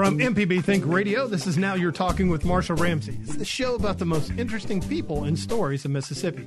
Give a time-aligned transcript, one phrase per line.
[0.00, 3.18] From MPB Think Radio, this is Now You're Talking with Marshall Ramsey.
[3.20, 6.46] It's the show about the most interesting people and stories of Mississippi.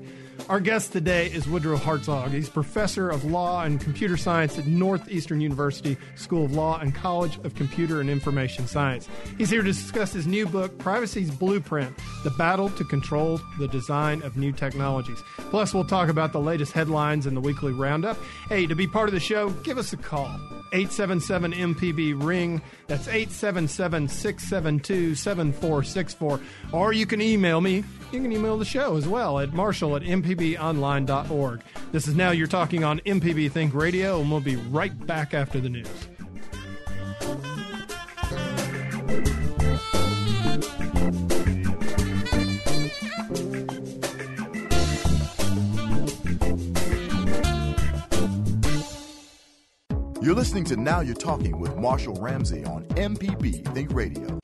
[0.49, 2.31] Our guest today is Woodrow Hartzog.
[2.31, 7.38] He's professor of law and computer science at Northeastern University School of Law and College
[7.43, 9.07] of Computer and Information Science.
[9.38, 14.23] He's here to discuss his new book, Privacy's Blueprint The Battle to Control the Design
[14.23, 15.21] of New Technologies.
[15.38, 18.17] Plus, we'll talk about the latest headlines in the weekly roundup.
[18.49, 20.40] Hey, to be part of the show, give us a call.
[20.73, 22.59] 877 MPB Ring.
[22.88, 26.39] That's 877 672 7464.
[26.71, 27.84] Or you can email me.
[28.11, 31.61] You can email the show as well at marshall at mpbonline.org.
[31.91, 35.59] This is Now You're Talking on MPB Think Radio, and we'll be right back after
[35.59, 35.87] the news.
[50.24, 54.40] You're listening to Now You're Talking with Marshall Ramsey on MPB Think Radio.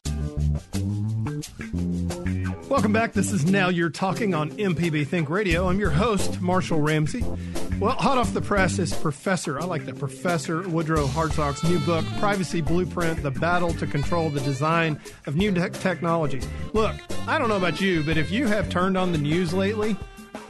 [2.68, 3.14] Welcome back.
[3.14, 5.70] This is Now You're Talking on MPB Think Radio.
[5.70, 7.24] I'm your host, Marshall Ramsey.
[7.80, 12.04] Well, hot off the press is Professor, I like that, Professor Woodrow Hartzog's new book,
[12.20, 16.46] Privacy Blueprint The Battle to Control the Design of New Te- Technologies.
[16.74, 19.96] Look, I don't know about you, but if you have turned on the news lately,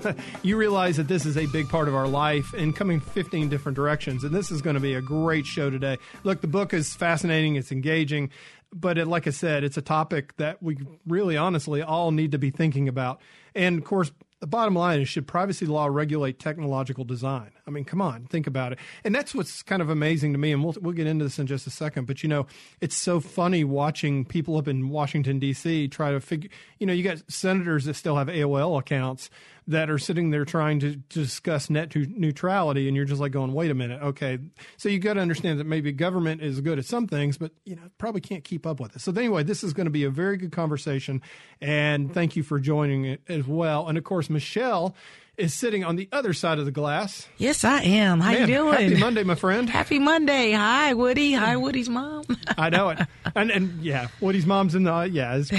[0.44, 3.76] you realize that this is a big part of our life and coming 15 different
[3.76, 4.24] directions.
[4.24, 5.98] And this is going to be a great show today.
[6.24, 8.30] Look, the book is fascinating, it's engaging,
[8.74, 10.78] but it, like I said, it's a topic that we
[11.08, 13.22] really honestly all need to be thinking about.
[13.56, 17.52] And of course, the bottom line is should privacy law regulate technological design?
[17.70, 18.80] I mean, come on, think about it.
[19.04, 20.52] And that's what's kind of amazing to me.
[20.52, 22.08] And we'll, we'll get into this in just a second.
[22.08, 22.48] But, you know,
[22.82, 25.88] it's so funny watching people up in Washington, D.C.
[25.90, 29.30] try to figure, you know, you got senators that still have AOL accounts
[29.68, 32.88] that are sitting there trying to, to discuss net neutrality.
[32.88, 34.02] And you're just like going, wait a minute.
[34.02, 34.40] Okay.
[34.78, 37.76] So you got to understand that maybe government is good at some things, but, you
[37.76, 39.02] know, probably can't keep up with it.
[39.02, 41.22] So anyway, this is going to be a very good conversation.
[41.62, 43.88] And thank you for joining it as well.
[43.88, 44.96] And of course, Michelle
[45.40, 47.28] is sitting on the other side of the glass.
[47.38, 48.20] Yes, I am.
[48.20, 48.74] How Man, you doing?
[48.74, 49.70] Happy Monday, my friend.
[49.70, 50.52] Happy Monday.
[50.52, 51.34] Hi, Woody.
[51.34, 52.26] Hi, Woody's mom.
[52.58, 53.00] I know it.
[53.36, 55.36] And and yeah, Woody's mom's in the yeah.
[55.42, 55.52] It's,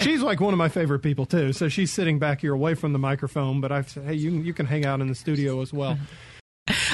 [0.02, 1.52] she's like one of my favorite people too.
[1.52, 4.52] So she's sitting back here away from the microphone, but I've said, hey, you you
[4.52, 5.98] can hang out in the studio as well.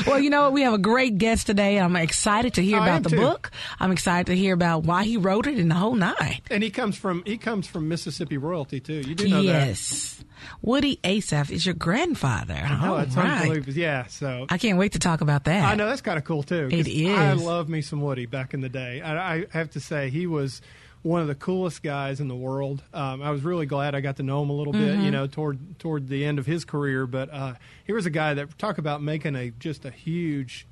[0.07, 0.53] Well, you know what?
[0.53, 1.79] We have a great guest today.
[1.79, 3.17] I'm excited to hear I about the too.
[3.17, 3.51] book.
[3.81, 6.41] I'm excited to hear about why he wrote it and the whole nine.
[6.51, 9.01] And he comes from he comes from Mississippi royalty too.
[9.01, 9.45] You do know that.
[9.45, 10.25] yes.
[10.63, 12.61] Woody Assaf is your grandfather.
[12.71, 13.43] Oh, it's right.
[13.43, 13.73] unbelievable.
[13.73, 15.65] Yeah, so I can't wait to talk about that.
[15.65, 16.69] I know that's kind of cool too.
[16.71, 17.17] It is.
[17.17, 19.01] I love me some Woody back in the day.
[19.01, 20.63] I, I have to say he was
[21.03, 22.83] one of the coolest guys in the world.
[22.93, 25.05] Um, I was really glad I got to know him a little bit, Mm-hmm.
[25.05, 27.07] you know, toward toward the end of his career.
[27.07, 27.55] But uh,
[27.87, 30.67] he was a guy that talk about making a just a huge.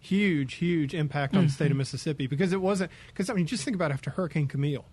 [0.00, 1.78] Huge, huge impact on the state of Mm-hmm.
[1.78, 2.92] Mississippi because it wasn't.
[3.08, 4.84] Because I mean, just think about after Hurricane Camille,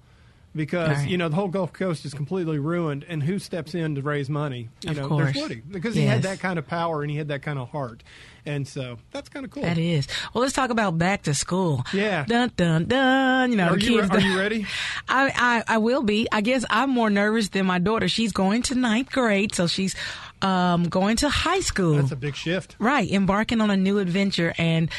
[0.55, 1.09] because Right.
[1.09, 4.29] you know the whole Gulf Coast is completely ruined, and who steps in to raise
[4.29, 4.69] money?
[4.81, 5.33] You Of know, course.
[5.33, 7.69] there's Woody because he had that kind of power and he had that kind of
[7.69, 8.03] heart,
[8.45, 9.63] and so that's kind of cool.
[9.63, 10.07] That is.
[10.33, 11.83] Well, let's talk about back to school.
[11.93, 12.25] Yeah.
[12.25, 13.51] Dun dun dun.
[13.51, 14.09] You know, Are the you kids.
[14.11, 14.65] are you ready?
[15.09, 16.27] I, I I will be.
[16.31, 18.07] I guess I'm more nervous than my daughter.
[18.07, 19.95] She's going to ninth grade, so she's
[20.41, 21.95] um, going to high school.
[21.95, 22.75] That's a big shift.
[22.79, 24.89] right, embarking on a new adventure, and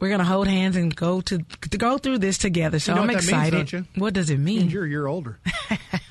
[0.00, 2.78] we're gonna hold hands and go to to go through this together.
[2.78, 3.72] So You know I'm what means, excited.
[3.72, 3.84] you?
[3.96, 4.70] What does it And mean?
[4.70, 5.38] you're a year older.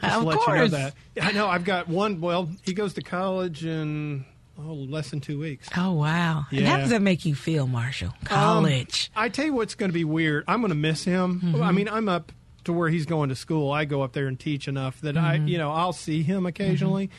[0.02, 0.72] Of let you know course.
[0.72, 0.94] that.
[1.22, 1.48] I know.
[1.48, 2.22] I've got one.
[2.22, 4.26] Well, he goes to college in
[4.58, 5.68] oh, less than two weeks.
[5.76, 6.46] Oh wow!
[6.52, 8.10] And how does that make you feel, Marshall?
[8.22, 9.12] Um, College.
[9.16, 10.46] I tell you what's going to be weird.
[10.48, 11.42] I'm going to miss him.
[11.44, 11.62] Mm-hmm.
[11.64, 12.32] I mean, I'm up
[12.64, 13.72] to where he's going to school.
[13.72, 15.48] I go up there and teach enough that I, Mm-hmm.
[15.50, 17.10] you know, I'll see him occasionally.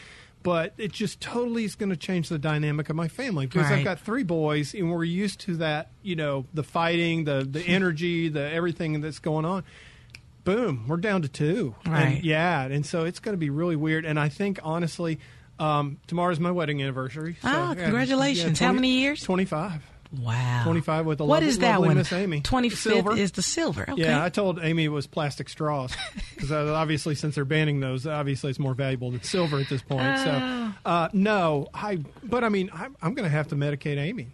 [0.43, 3.84] But it just totally is going to change the dynamic of my family because I've
[3.84, 8.29] got three boys and we're used to that, you know, the fighting, the the energy,
[8.29, 9.64] the everything that's going on.
[10.44, 11.75] Boom, we're down to two.
[11.87, 12.17] Right.
[12.17, 14.05] And yeah, and so it's going to be really weird.
[14.06, 15.19] And I think honestly,
[15.58, 17.37] um, tomorrow's my wedding anniversary.
[17.43, 18.58] So, Ah, yeah, congratulations.
[18.58, 19.23] How many years?
[19.23, 19.82] Twenty five.
[20.12, 20.62] Wow.
[20.64, 21.96] 25 with a What lovely- is that one?
[21.96, 22.40] Miss Amy.
[22.40, 23.16] Twenty fifth Silver.
[23.16, 23.87] is the silver.
[23.88, 24.02] Okay.
[24.02, 25.94] Yeah, I told Amy it was plastic straws
[26.34, 30.02] because obviously, since they're banning those, obviously it's more valuable than silver at this point.
[30.19, 30.25] Oh.
[30.25, 31.99] So, uh, no, I.
[32.22, 34.28] But I mean, I'm, I'm going to have to medicate Amy.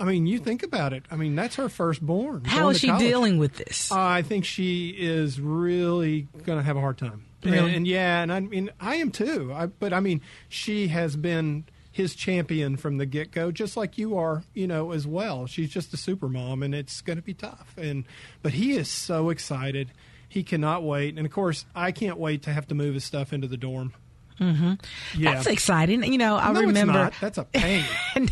[0.00, 1.02] I mean, you think about it.
[1.10, 2.44] I mean, that's her firstborn.
[2.44, 3.02] How is she college.
[3.02, 3.90] dealing with this?
[3.90, 7.24] Uh, I think she is really going to have a hard time.
[7.42, 7.58] Really?
[7.58, 9.52] And, and yeah, and I mean, I am too.
[9.52, 11.64] I, but I mean, she has been
[11.98, 15.46] his champion from the get go, just like you are, you know, as well.
[15.46, 17.74] She's just a super mom, and it's going to be tough.
[17.76, 18.04] And
[18.40, 19.90] but he is so excited.
[20.28, 23.32] He cannot wait, and of course, I can't wait to have to move his stuff
[23.32, 23.94] into the dorm.
[24.40, 24.74] Mm-hmm.
[25.16, 25.34] Yeah.
[25.34, 26.04] That's exciting.
[26.04, 27.10] You know, I no, remember.
[27.20, 27.84] That's a pain.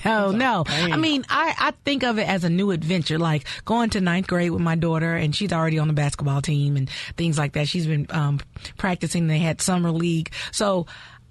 [0.05, 0.63] no, no.
[0.63, 0.93] pain.
[0.93, 4.29] I mean, I, I think of it as a new adventure, like going to ninth
[4.29, 7.67] grade with my daughter, and she's already on the basketball team and things like that.
[7.67, 8.39] She's been um,
[8.77, 9.27] practicing.
[9.27, 10.87] They had summer league, so.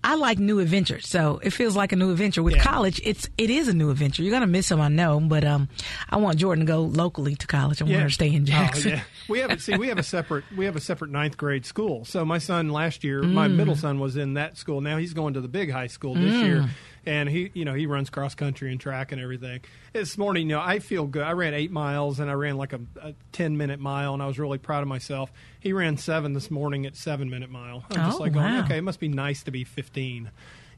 [0.08, 2.44] I like new adventures, so it feels like a new adventure.
[2.44, 2.62] With Yeah.
[2.64, 4.22] college, it's it is a new adventure.
[4.22, 5.68] You're gonna miss him, I know, but um,
[6.10, 7.82] I want Jordan to go locally to college.
[7.82, 8.92] I want her to stay in Oh, Jackson.
[8.92, 9.02] yeah.
[9.28, 12.06] We have see we have a separate we have a separate ninth grade school.
[12.06, 13.56] So my son last year, my Mm.
[13.56, 14.80] middle son was in that school.
[14.80, 16.70] Now he's going to the big high school this year,
[17.06, 19.62] and he you know he runs cross country and track and everything.
[19.94, 21.24] This morning, you know, I feel good.
[21.24, 24.28] I ran eight miles and I ran like a, a ten minute mile, and I
[24.28, 25.32] was really proud of myself.
[25.60, 27.84] He ran seven this morning at seven minute mile.
[27.92, 30.32] I'm just Oh, like, going, okay, it must be nice to be fifteen,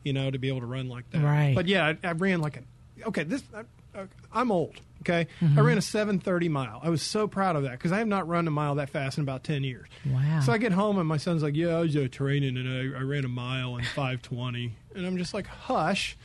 [0.03, 1.23] you know, to be able to run like that.
[1.23, 1.53] Right.
[1.55, 3.23] But yeah, I, I ran like a okay.
[3.23, 4.79] This I, I'm old.
[5.07, 5.57] Okay, Mm-hmm.
[5.57, 6.79] I ran a 7:30 mile.
[6.83, 9.17] I was so proud of that because I have not run a mile that fast
[9.17, 9.87] in about 10 years.
[10.05, 10.41] Wow.
[10.41, 12.99] So I get home and my son's like, "Yeah, I was uh, training and I,
[12.99, 16.17] I ran a mile in 5:20," and I'm just like, "Hush."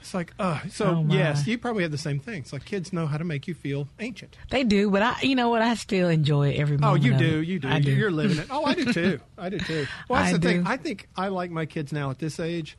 [0.00, 2.42] It's like, uh, so Oh, yes, you probably have the same thing.
[2.42, 4.38] It's like kids know how to make you feel ancient.
[4.48, 5.60] They do, but I, you know what?
[5.60, 7.68] I still enjoy every Oh, you do, you do.
[7.68, 7.90] I do.
[7.90, 8.46] You're living it.
[8.48, 9.20] Oh, I do too.
[9.36, 9.86] I do too.
[10.08, 10.66] Well, that's I the thing.
[10.66, 12.78] I think I like my kids now at this age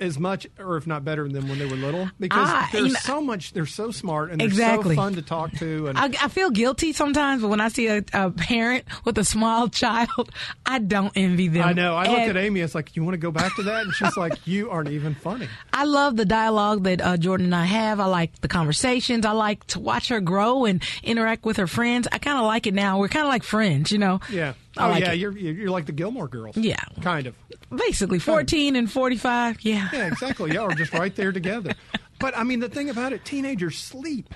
[0.00, 2.92] as much, or if not better than when they were little, because I- they're you
[2.92, 3.52] know- so much.
[3.52, 4.96] They're so smart and they're Exactly.
[4.96, 5.86] so fun to talk to.
[5.86, 9.24] And I, I feel guilty sometimes, but when I see a, a parent with a
[9.24, 10.30] small child,
[10.66, 11.68] I don't envy them.
[11.68, 11.94] I know.
[11.94, 12.60] I look And at Amy.
[12.60, 13.84] It's like, you want to go back to that?
[13.84, 15.48] And she's like, you aren't even funny.
[15.72, 18.00] I love the dialogue that uh, Jordan and I have.
[18.00, 19.24] I like the conversations.
[19.24, 22.08] I like to watch her grow and interact with her friends.
[22.10, 22.98] I kind of like it now.
[22.98, 24.20] We're kind of like friends, you know.
[24.30, 24.54] Yeah.
[24.76, 25.12] I oh like yeah.
[25.12, 25.18] it.
[25.18, 26.56] You're you're like the Gilmore Girls.
[26.56, 26.76] Yeah.
[27.00, 27.34] Kind of.
[27.74, 29.58] Basically, fourteen and forty-five.
[29.62, 29.88] Yeah.
[29.92, 30.06] Yeah.
[30.06, 30.52] Exactly.
[30.52, 31.74] Y'all are just right there together.
[32.20, 34.32] But I mean, the thing about it, teenagers sleep.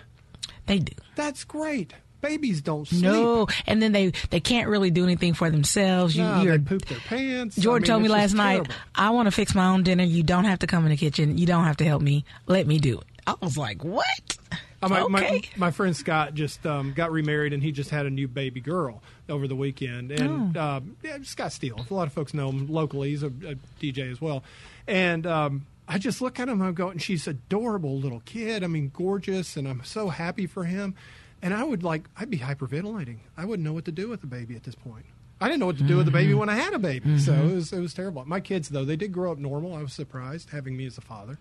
[0.67, 0.93] they do.
[1.15, 1.95] That's great.
[2.21, 3.03] Babies don't sleep.
[3.03, 6.17] No, and then they they can't really do anything for themselves.
[6.17, 7.57] You, No, you're they poop their pants.
[7.57, 8.75] I Jordan mean, told me last night, terrible.
[8.97, 10.03] I want to fix my own dinner.
[10.03, 11.39] You don't have to come in the kitchen.
[11.39, 12.25] You don't have to help me.
[12.47, 13.05] Let me do it.
[13.27, 14.38] I was like, what?
[14.81, 15.51] Uh, my, my, okay.
[15.57, 19.03] my friend Scott just um, got remarried and he just had a new baby girl
[19.29, 20.13] over the weekend.
[20.13, 20.61] And Oh.
[20.77, 23.11] um, yeah, Scott Steele, a lot of folks know him locally.
[23.11, 24.45] He's a, a DJ as well.
[24.87, 28.63] And um, I just look at him and I go, and she's adorable little kid.
[28.63, 29.57] I mean, gorgeous.
[29.57, 30.95] And I'm so happy for him.
[31.43, 33.19] And I would like, I'd be hyperventilating.
[33.37, 35.07] I wouldn't know what to do with the baby at this point.
[35.41, 36.19] I didn't know what to do with the Mm-hmm.
[36.21, 37.19] baby when I had a baby.
[37.19, 38.25] So it was, it was terrible.
[38.27, 39.75] My kids, though, they did grow up normal.
[39.75, 41.39] I was surprised having me as a father.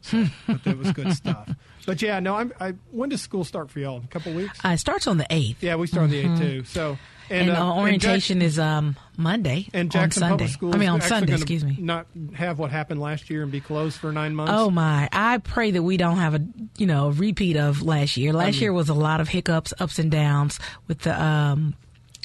[0.00, 1.50] So, but it was good stuff.
[1.86, 4.02] But yeah, no, I'm, I, when does school start for y'all?
[4.04, 4.62] A couple weeks?
[4.64, 6.64] Uh, it starts on the eighth, Yeah, we start on the 8th too.
[6.64, 6.98] So
[7.30, 10.44] and, uh, uh, orientation is um Monday and, Jack- Jackson on Sunday.
[10.44, 10.74] Public Schools.
[10.74, 11.34] I mean on Sunday.
[11.34, 11.76] Excuse me.
[11.78, 14.52] Not have what happened last year and be closed for nine months.
[14.54, 15.08] Oh my!
[15.12, 16.40] I pray that we don't have a
[16.76, 18.32] you know a repeat of last year.
[18.32, 21.74] Last year was a lot of hiccups, ups and downs with the um.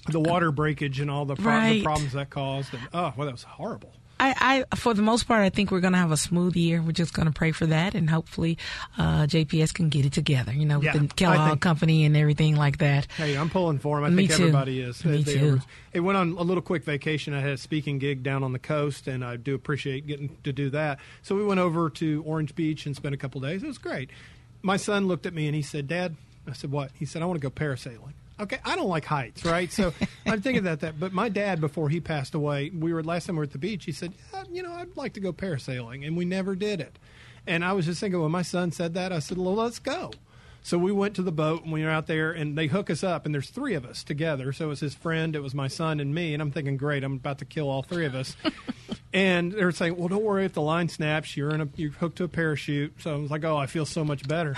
[0.09, 2.73] the water breakage and all the, pro- the problems that caused.
[2.73, 3.93] And, oh, well, that was horrible.
[4.31, 6.81] I, I, for the most part, I think we're going to have a smooth year.
[6.81, 8.57] We're just going to pray for that, and hopefully,
[8.97, 10.53] uh, JPS can get it together.
[10.53, 13.07] You know, with Yeah, the I Kellogg think- Company and everything like that.
[13.17, 14.05] Hey, I'm pulling for him.
[14.05, 14.43] I Me think too.
[14.43, 15.03] everybody is.
[15.03, 15.59] Me They- too.
[15.91, 17.33] It went on a little quick vacation.
[17.33, 20.53] I had a speaking gig down on the coast, and I do appreciate getting to
[20.53, 20.99] do that.
[21.21, 23.61] So we went over to Orange Beach and spent a couple days.
[23.61, 24.09] It was great.
[24.61, 26.15] My son looked at me and he said, "Dad,"
[26.47, 29.45] I said, "What?" He said, "I want to go parasailing." Okay, I don't like heights,
[29.45, 29.71] right?
[29.71, 29.93] So
[30.25, 30.99] I'm thinking about that.
[30.99, 33.57] But my dad, before he passed away, we were last time we were at the
[33.57, 33.85] beach.
[33.85, 36.97] He said, yeah, "You know, I'd like to go parasailing," and we never did it.
[37.45, 40.11] And I was just thinking when my son said that, I said, "Well, let's go."
[40.65, 43.03] So we went to the boat and we were out there and they hook us
[43.03, 44.53] up and there's three of us together.
[44.53, 46.33] So it was his friend, it was my son and me.
[46.33, 48.37] And I'm thinking, great, I'm about to kill all three of us.
[49.13, 51.91] and they were saying, well, don't worry if the line snaps, you're in a, you're
[51.91, 52.93] hooked to a parachute.
[53.01, 54.55] So I was like, oh, I feel so much better.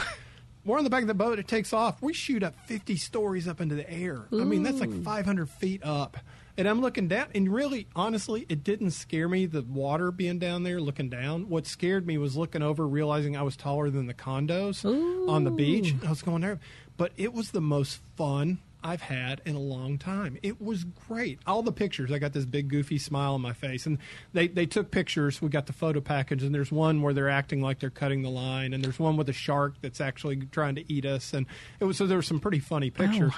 [0.66, 1.38] We're on the back of the boat.
[1.38, 2.02] It takes off.
[2.02, 4.26] We shoot up 50 stories up into the air.
[4.32, 6.18] I mean, that's like 500 feet up.
[6.58, 10.64] And I'm looking down, and really, honestly, it didn't scare me, the water being down
[10.64, 11.50] there looking down.
[11.50, 14.86] What scared me was looking over, realizing I was taller than the condos
[15.30, 15.94] on the beach.
[16.06, 16.60] I was going there.
[16.98, 20.38] But it was the most fun I've had in a long time.
[20.44, 21.40] It was great.
[21.48, 23.88] All the pictures, I got this big goofy smile on my face.
[23.88, 23.98] And
[24.32, 25.42] they, they took pictures.
[25.42, 28.30] We got the photo package, and there's one where they're acting like they're cutting the
[28.30, 31.34] line, and there's one with a shark that's actually trying to eat us.
[31.34, 31.48] And
[31.80, 33.34] it was so there were some pretty funny oh, pictures.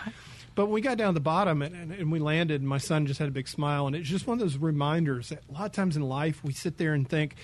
[0.53, 2.79] But when we got down to the bottom and, and, and we landed, and my
[2.79, 3.87] son just had a big smile.
[3.87, 6.51] And it's just one of those reminders that a lot of times in life we
[6.51, 7.35] sit there and think,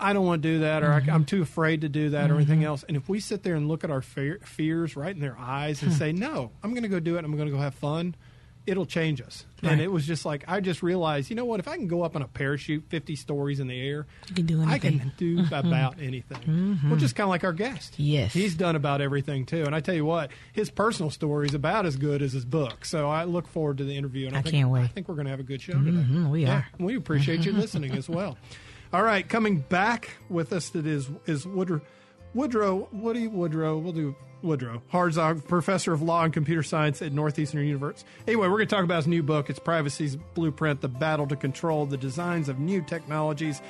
[0.00, 1.10] I don't want to do that, or I, mm-hmm.
[1.10, 2.68] I'm too afraid to do that, or anything mm-hmm.
[2.68, 2.84] else.
[2.86, 5.82] And if we sit there and look at our fear, fears right in their eyes
[5.82, 5.98] and hmm.
[5.98, 8.14] say, No, I'm going to go do it, I'm going to go have fun,
[8.68, 9.44] it'll change us.
[9.62, 9.72] Right.
[9.72, 11.58] And it was just like I just realized, you know what?
[11.58, 14.46] If I can go up on a parachute fifty stories in the air, You can
[14.46, 14.70] do anything.
[14.70, 16.78] I can do about anything.
[16.84, 17.98] Well, just kind of like our guest.
[17.98, 18.32] Yes.
[18.32, 19.64] he's done about everything too.
[19.64, 22.84] And I tell you what, his personal story is about as good as his book.
[22.84, 24.28] So I look forward to the interview.
[24.28, 24.82] And I, I think, can't wait.
[24.82, 25.90] I think we're going to have a good show today.
[25.90, 26.66] Mhm, we Yeah, are.
[26.78, 27.60] we appreciate you mm-hmm.
[27.60, 28.38] listening as well.
[28.90, 31.82] All right, coming back with us that is is Woodrow
[32.32, 33.78] Woodrow Woody Woodrow.
[33.78, 38.08] We'll do Woodrow Hartzog, professor of law and computer science at Northeastern University.
[38.26, 39.50] Anyway, we're going to talk about his new book.
[39.50, 43.60] It's Privacy's Blueprint: The Battle to Control the Designs of New Technologies.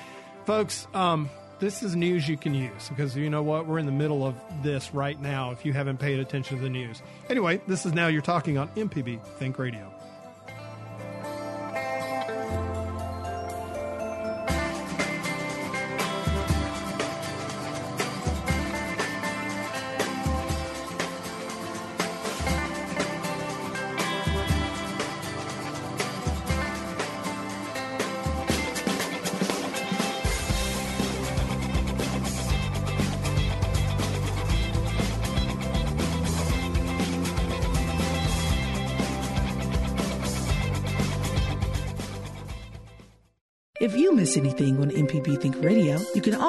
[0.45, 3.67] Folks, um, this is news you can use because you know what?
[3.67, 5.51] We're in the middle of this right now.
[5.51, 8.69] If you haven't paid attention to the news, anyway, this is now you're talking on
[8.69, 9.98] MPB Think Radio.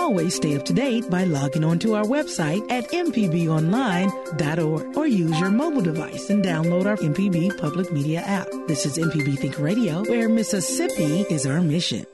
[0.10, 5.40] Always stay up to date by logging on to our website at mpbonline.org or use
[5.40, 8.48] your mobile device and download our MPB public media app.
[8.68, 12.08] This is MPB Think Radio, where Mississippi is our mission.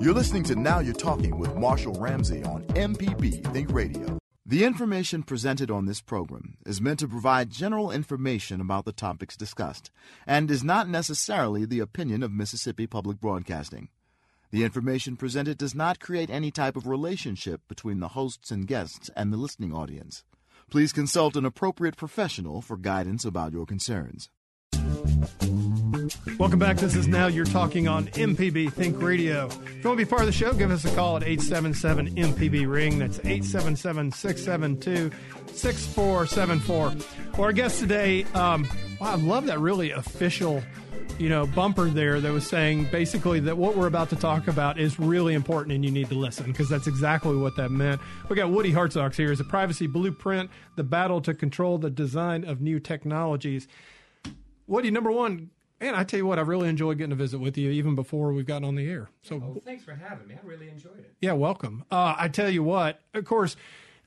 [0.00, 4.16] You're listening to Now You're Talking with Marshall Ramsey on MPB Think Radio.
[4.46, 9.36] The information presented on this program is meant to provide general information about the topics
[9.36, 9.90] discussed
[10.24, 13.88] and is not necessarily the opinion of Mississippi Public Broadcasting.
[14.54, 19.10] The information presented does not create any type of relationship between the hosts and guests
[19.16, 20.22] and the listening audience.
[20.70, 24.28] Please consult an appropriate professional for guidance about your concerns.
[26.38, 26.76] Welcome back.
[26.76, 29.46] This is Now You're Talking on MPB Think Radio.
[29.46, 32.14] If you want to be part of the show, give us a call at 877
[32.14, 33.00] MPB Ring.
[33.00, 35.10] That's 877 672
[35.52, 37.42] 6474.
[37.42, 38.68] Our guest today, um,
[39.00, 40.62] wow, I love that really official
[41.18, 44.78] you know bumper there that was saying basically that what we're about to talk about
[44.78, 48.00] is really important and you need to listen because that's exactly what that meant.
[48.28, 52.44] We got Woody Hartzog here as a privacy blueprint, the battle to control the design
[52.44, 53.68] of new technologies.
[54.66, 57.56] Woody, number one, and I tell you what, I really enjoyed getting a visit with
[57.58, 59.08] you even before we've gotten on the air.
[59.22, 60.34] So, Well, thanks for having me.
[60.34, 61.12] I really enjoyed it.
[61.20, 61.84] yeah, welcome.
[61.90, 63.56] Uh, I tell you what, of course,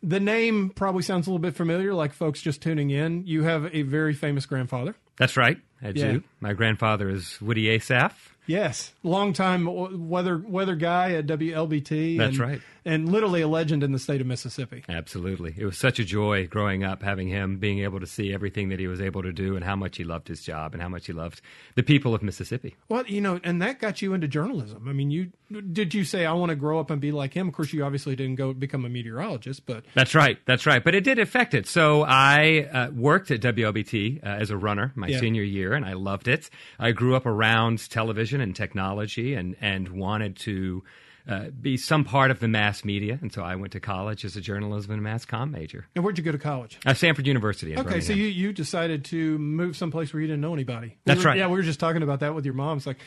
[0.03, 3.25] the name probably sounds a little bit familiar, like folks just tuning in.
[3.27, 4.95] You have a very famous grandfather.
[5.17, 5.57] That's right.
[5.81, 6.11] I Yeah.
[6.13, 6.23] do.
[6.41, 8.13] My grandfather is Woody Assaf.
[8.45, 9.65] Yes, longtime
[10.09, 12.17] weather weather guy at WLBT.
[12.17, 12.61] That's and- right.
[12.87, 14.83] And literally a legend in the state of Mississippi.
[14.89, 15.53] Absolutely.
[15.57, 18.79] It was such a joy growing up, having him, being able to see everything that
[18.79, 21.05] he was able to do and how much he loved his job and how much
[21.07, 21.41] he loved
[21.75, 22.75] the people of Mississippi.
[22.89, 24.87] Well, you know, and that got you into journalism.
[24.89, 25.31] I mean, you
[25.71, 27.47] did you say I want to grow up and be like him?
[27.47, 30.37] Of course, you obviously didn't go become a meteorologist, but That's right.
[30.45, 30.83] That's right.
[30.83, 31.67] But it did affect it.
[31.67, 35.19] So I uh, worked at WLBT uh, as a runner my Yeah.
[35.19, 36.49] senior year, and I loved it.
[36.79, 40.83] I grew up around television and technology, and and wanted to.
[41.27, 44.37] Uh, be some part of the mass media, and so I went to college as
[44.37, 46.79] a journalism and mass comm major and where'd you go to college?
[46.85, 47.77] at Stanford University.
[47.77, 50.87] Okay, so you, you decided to move someplace where you didn't know anybody.
[50.87, 51.37] We That's were- right.
[51.37, 52.77] Yeah, we were just talking about that with your mom.
[52.77, 52.97] It's like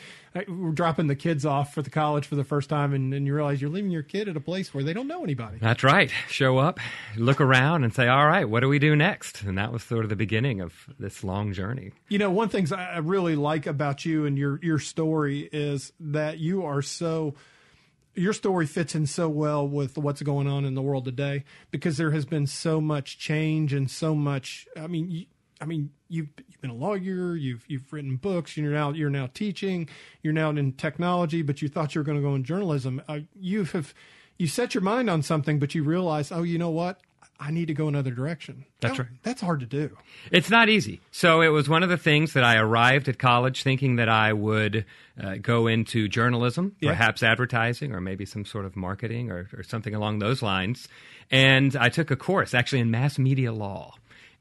[0.47, 3.33] we're dropping the kids off for the college for the first time, and, and you
[3.33, 5.57] realize you're leaving your kid at a place where they don't know anybody.
[5.59, 6.11] That's right.
[6.29, 6.79] Show up,
[7.17, 10.03] look around, and say, "All right, what do we do next?" And that was sort
[10.03, 11.91] of the beginning of this long journey.
[12.09, 16.37] You know, one thing I really like about you and your your story is that
[16.37, 17.33] you are so.
[18.13, 21.97] Your story fits in so well with what's going on in the world today because
[21.97, 24.67] there has been so much change and so much.
[24.75, 25.25] I mean, you,
[25.61, 29.29] I mean, you've you've been a lawyer, you've you've written books, you're now you're now
[29.33, 29.87] teaching,
[30.23, 33.01] you're now in technology, but you thought you were going to go in journalism.
[33.07, 33.93] Uh, you have
[34.37, 36.99] you set your mind on something, but you realize, oh, you know what?
[37.43, 38.65] I need to go another direction.
[38.81, 39.11] That's That- right.
[39.23, 39.97] That's hard to do.
[40.31, 41.01] It's not easy.
[41.09, 44.31] So it was one of the things that I arrived at college thinking that I
[44.31, 44.85] would
[45.19, 46.91] uh, go into journalism, Yeah.
[46.91, 50.87] perhaps advertising, or maybe some sort of marketing or, or something along those lines.
[51.31, 53.95] And I took a course actually in mass media law.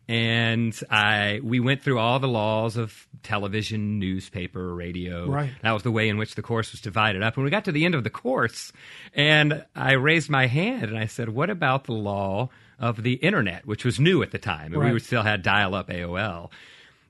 [0.09, 5.29] And I we went through all the laws of television, newspaper, radio.
[5.29, 5.51] Right.
[5.63, 7.37] That was the way in which the course was divided up.
[7.37, 8.73] And we got to the end of the course,
[9.15, 12.49] and I raised my hand and I said, "What about the law
[12.81, 14.93] of the internet, which was new at the time, and Right.
[14.93, 16.51] we still had dial-up AOL?"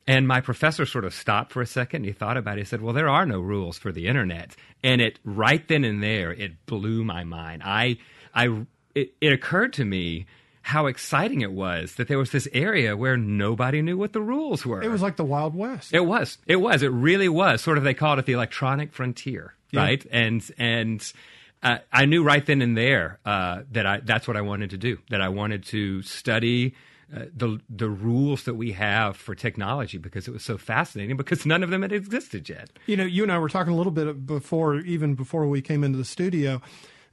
[0.07, 1.99] And my professor sort of stopped for a second.
[1.99, 2.62] And he thought about it.
[2.62, 6.03] He said, "Well, there are no rules for the internet." And it right then and
[6.03, 7.62] there, it blew my mind.
[7.65, 7.99] I,
[8.35, 10.27] I, it, it occurred to me
[10.62, 14.67] how exciting it was that there was this area where nobody knew what the rules
[14.67, 14.83] were.
[14.83, 15.93] It was like the Wild West.
[15.95, 16.39] It was.
[16.47, 16.83] It was.
[16.83, 17.62] It really was.
[17.62, 19.81] Sort of, they called it the electronic frontier, Yeah.
[19.81, 20.07] right?
[20.11, 21.12] And and
[21.62, 24.79] uh, I knew right then and there uh, that I that's what I wanted to
[24.79, 24.99] do.
[25.11, 26.75] That I wanted to study.
[27.12, 31.45] Uh, the the rules that we have for technology because it was so fascinating because
[31.45, 32.71] none of them had existed yet.
[32.87, 35.83] You know, you and I were talking a little bit before, even before we came
[35.83, 36.62] into the studio,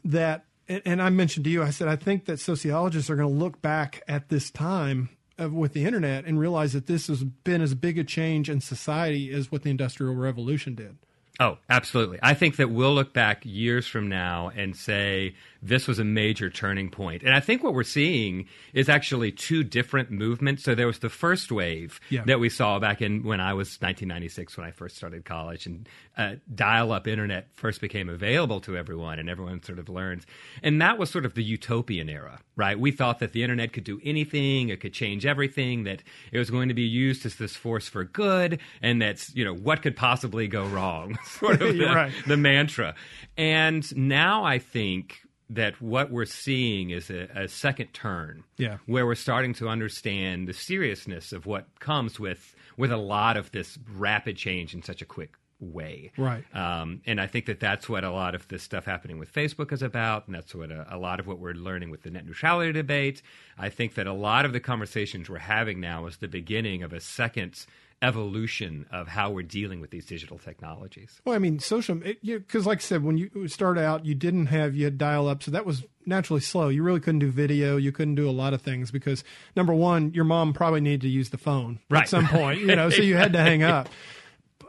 [0.05, 3.39] that, and- I mentioned to you, I said, I think that sociologists are going to
[3.43, 7.63] look back at this time of, with the internet and realize that this has been
[7.63, 10.97] as big a change in society as what the Industrial Revolution did.
[11.39, 12.17] Oh, absolutely.
[12.23, 16.49] I think that we'll look back years from now and say this was a major
[16.49, 17.23] turning point.
[17.23, 20.63] And I think what we're seeing is actually two different movements.
[20.63, 22.23] So there was the first wave Yeah.
[22.25, 25.87] that we saw back in when I was 1996 when I first started college and
[26.17, 30.25] uh, dial-up internet first became available to everyone and everyone sort of learns.
[30.63, 32.79] And that was sort of the utopian era, right?
[32.79, 36.49] We thought that the internet could do anything, it could change everything, that it was
[36.49, 39.95] going to be used as this force for good and that's, you know, what could
[39.95, 41.17] possibly go wrong?
[41.25, 42.13] sort of the, right.
[42.25, 42.95] the mantra.
[43.37, 48.77] And now I think that what we're seeing is a, a second turn Yeah.
[48.85, 53.51] where we're starting to understand the seriousness of what comes with with a lot of
[53.51, 56.11] this rapid change in such a quick way.
[56.17, 56.43] Right.
[56.55, 59.71] Um, and I think that that's what a lot of this stuff happening with Facebook
[59.71, 62.27] is about, and that's what a, a lot of what we're learning with the net
[62.27, 63.23] neutrality debate.
[63.57, 66.93] I think that a lot of the conversations we're having now is the beginning of
[66.93, 67.65] a second
[68.01, 71.19] evolution of how we're dealing with these digital technologies.
[71.25, 74.75] Well, I mean, social, because like I said, when you start out, you didn't have,
[74.75, 75.41] you had dial up.
[75.43, 76.69] So that was naturally slow.
[76.69, 77.77] You really couldn't do video.
[77.77, 79.23] You couldn't do a lot of things because
[79.55, 82.03] number one, your mom probably needed to use the phone Right.
[82.03, 83.89] at some point, you know, so you had to hang up.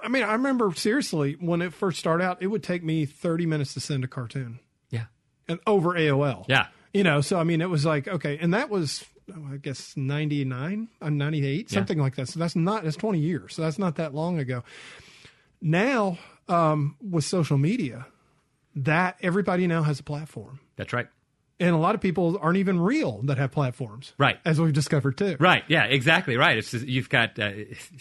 [0.03, 3.47] I mean, I remember seriously when it first started out, it would take me 30
[3.47, 5.07] minutes to send a cartoon Yeah.
[5.49, 6.47] and over AOL.
[6.49, 6.69] Yeah.
[6.95, 8.39] You know, so I mean, it was like, okay.
[8.41, 9.05] And that was,
[9.53, 12.29] I guess, 99, uh, 98, something like that.
[12.29, 13.55] So that's not, that's 20 years.
[13.55, 14.65] So that's not that long ago.
[15.61, 16.19] Now,
[16.49, 18.07] um, with social media,
[18.77, 20.61] that everybody now has a platform.
[20.77, 21.09] That's right.
[21.61, 24.13] And a lot of people aren't even real that have platforms.
[24.17, 24.39] Right.
[24.45, 25.37] As we've discovered too.
[25.41, 25.65] Right.
[25.67, 25.87] Yeah.
[25.87, 26.37] Exactly.
[26.37, 26.57] Right.
[26.57, 27.51] It's just, you've got uh,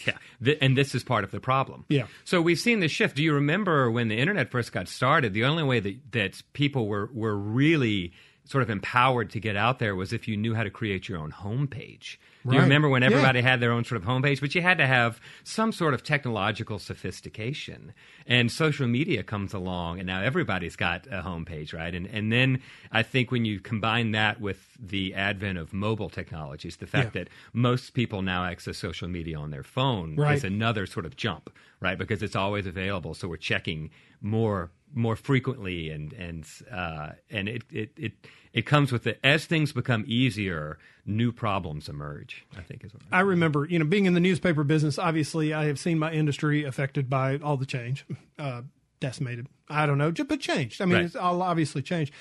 [0.06, 1.84] yeah, Th- and this is part of the problem.
[1.88, 2.06] Yeah.
[2.24, 3.16] So we've seen this shift.
[3.16, 5.32] Do you remember when the internet first got started?
[5.34, 8.12] The only way that that people were were really
[8.48, 11.18] sort of empowered to get out there was if you knew how to create your
[11.18, 12.16] own homepage.
[12.48, 13.08] Do you remember when Yeah.
[13.10, 16.02] everybody had their own sort of homepage, but you had to have some sort of
[16.02, 17.92] technological sophistication.
[18.26, 21.94] And social media comes along, and now everybody's got a homepage, right?
[21.94, 26.76] And and then I think when you combine that with the advent of mobile technologies,
[26.76, 27.24] the fact Yeah.
[27.24, 30.36] that most people now access social media on their phone Right.
[30.36, 31.98] is another sort of jump, right?
[31.98, 33.90] Because it's always available, so we're checking
[34.22, 38.12] more more frequently, and and uh, and it, it it
[38.52, 42.44] it comes with it as things become easier, new problems emerge.
[42.56, 45.66] I think is what I remember, you know, being in the newspaper business, obviously I
[45.66, 48.06] have seen my industry affected by all the change,
[48.38, 48.62] uh,
[49.00, 49.46] decimated.
[49.68, 50.80] I don't know, but changed.
[50.80, 51.04] I mean, Right.
[51.04, 52.12] it's all obviously changed.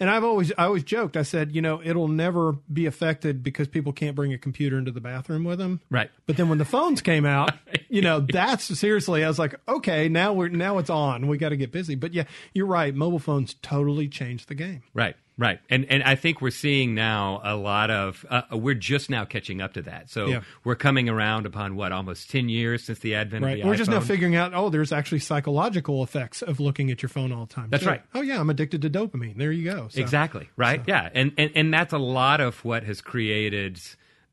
[0.00, 1.16] And I've always, I always joked.
[1.16, 4.90] I said, you know, it'll never be affected because people can't bring a computer into
[4.90, 5.80] the bathroom with them.
[5.90, 6.10] Right.
[6.26, 7.52] But then when the phones came out,
[7.88, 9.22] you know, that's seriously.
[9.22, 11.28] I was like, okay, now we're now it's on.
[11.28, 11.94] We got to get busy.
[11.94, 12.92] But yeah, you're right.
[12.94, 14.82] Mobile phones totally changed the game.
[14.94, 19.10] Right, right, and and I think we're seeing now a lot of uh, we're just
[19.10, 20.10] now catching up to that.
[20.10, 20.40] So Yeah.
[20.64, 23.58] we're coming around upon what almost ten years since the advent Right.
[23.58, 27.02] of the We're just now figuring out, oh, there's actually psychological effects of looking at
[27.02, 27.68] your phone all the time.
[27.70, 27.90] That's too.
[27.90, 28.02] right.
[28.14, 29.36] Oh, yeah, I'm addicted to dopamine.
[29.36, 29.88] There you go.
[29.88, 30.48] So- Exactly.
[30.56, 30.82] Right.
[30.86, 31.08] Yeah.
[31.14, 33.78] And, and and that's a lot of what has created.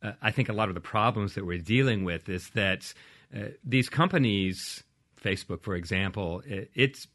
[0.04, 2.94] Uh, I think a lot of the problems that we're dealing with is that
[3.36, 4.84] uh, these companies,
[5.24, 7.08] Facebook, for example, i- it's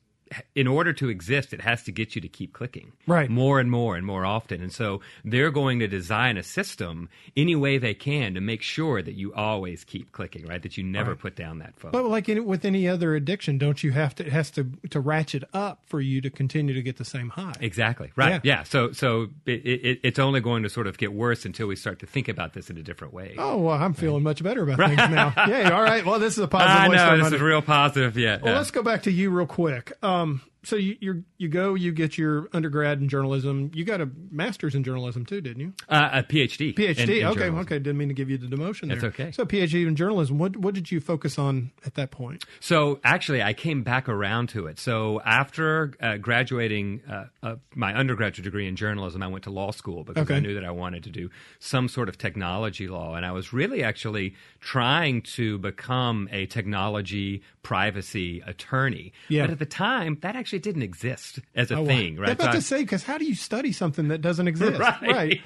[0.54, 3.30] in order to exist, it has to get you to keep clicking Right.
[3.30, 4.60] more and more and more often.
[4.60, 9.02] And so they're going to design a system any way they can to make sure
[9.02, 10.62] that you always keep clicking, right?
[10.62, 11.92] That you never put down that phone.
[11.92, 14.26] But like in, with any other addiction, don't you have to?
[14.26, 17.54] It has to to ratchet up for you to continue to get the same high.
[17.60, 18.10] Exactly.
[18.16, 18.40] Right.
[18.44, 18.56] Yeah.
[18.56, 18.62] Yeah.
[18.64, 22.00] So so it, it, it's only going to sort of get worse until we start
[22.00, 23.34] to think about this in a different way.
[23.38, 25.32] Oh well, I'm feeling much better about things now.
[25.46, 25.70] Yeah.
[25.70, 26.04] All right.
[26.04, 26.98] Well, this is a positive.
[26.98, 28.16] I know this is real positive.
[28.16, 28.38] Yeah.
[28.42, 28.58] Well, yeah.
[28.58, 29.92] let's go back to you real quick.
[30.02, 33.70] Um, um, so you you you go, you get your undergrad in journalism.
[33.74, 35.72] You got a master's in journalism too, didn't you?
[35.88, 36.74] Uh, a PhD.
[36.74, 36.76] PhD.
[36.76, 37.58] in- in okay, journalism.
[37.60, 37.78] okay.
[37.78, 38.88] Didn't mean to give you the demotion.
[38.88, 39.10] That's there.
[39.10, 39.30] okay.
[39.32, 40.38] So PhD in journalism.
[40.38, 42.44] What what did you focus on at that point?
[42.60, 44.78] So actually, I came back around to it.
[44.78, 49.70] So after uh, graduating uh, uh, my undergraduate degree in journalism, I went to law
[49.70, 50.36] school because Okay.
[50.36, 53.52] I knew that I wanted to do some sort of technology law, and I was
[53.52, 59.12] really actually trying to become a technology privacy attorney.
[59.28, 59.42] Yeah.
[59.44, 62.30] But at the time, that actually actually didn't exist as a Oh, thing, right?
[62.30, 64.78] I'm about So I- to say because how do you study something that doesn't exist?
[64.80, 65.40] right.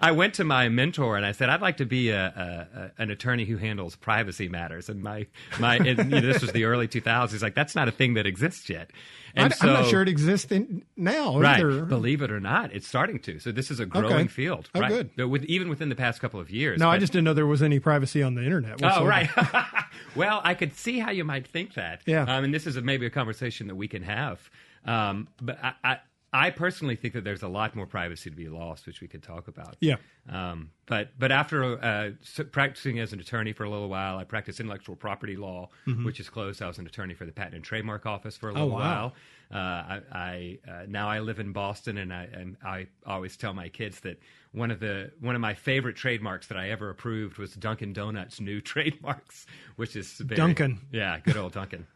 [0.00, 3.10] I went to my mentor and I said, "I'd like to be a, a, an
[3.10, 5.26] attorney who handles privacy matters." And my
[5.58, 7.30] my and, you know, this was the early 2000s.
[7.32, 8.90] He's like, "That's not a thing that exists yet."
[9.36, 11.84] I, And so, am not sure it exists in, now Right, either.
[11.84, 13.38] believe it or not, it's starting to.
[13.38, 14.68] So this is a growing field.
[14.74, 14.88] Oh, right?
[14.88, 15.10] good.
[15.16, 16.78] But with even within the past couple of years.
[16.78, 18.80] no, I just didn't know there was any privacy on the internet.
[18.82, 19.30] Oh, right.
[20.16, 22.02] well, I could see how you might think that.
[22.06, 22.22] Yeah.
[22.22, 24.50] Um, and this is a, maybe a conversation that we can have.
[24.84, 25.98] Um, but I, I,
[26.34, 29.22] I personally think that there's a lot more privacy to be lost, which we could
[29.22, 29.76] talk about.
[29.80, 29.96] Yeah.
[30.30, 32.10] Um, but but after uh,
[32.52, 35.68] practicing as an attorney for a little while, I practiced intellectual property law,
[36.04, 36.62] which is closed.
[36.62, 38.76] I was an attorney for the Patent and Trademark Office for a little Mm-hmm.
[38.76, 39.12] Oh, wow.
[39.12, 39.14] while.
[39.52, 43.52] Uh, I, I uh, now I live in Boston, and I and I always tell
[43.52, 44.18] my kids that
[44.52, 48.40] one of the one of my favorite trademarks that I ever approved was Dunkin' Donuts'
[48.40, 50.78] new trademarks, which is very, Dunkin'.
[50.90, 51.86] Yeah, good old Dunkin'.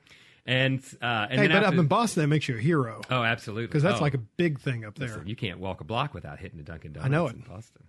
[0.46, 3.00] And uh, and Hey, then but after, up in Boston, that makes you a hero
[3.10, 4.02] oh, absolutely, because that's Oh.
[4.02, 5.08] like a big thing up there.
[5.08, 7.06] Listen, you can't walk a block without hitting a Dunkin' Donuts.
[7.06, 7.40] I know in.
[7.40, 7.82] Boston.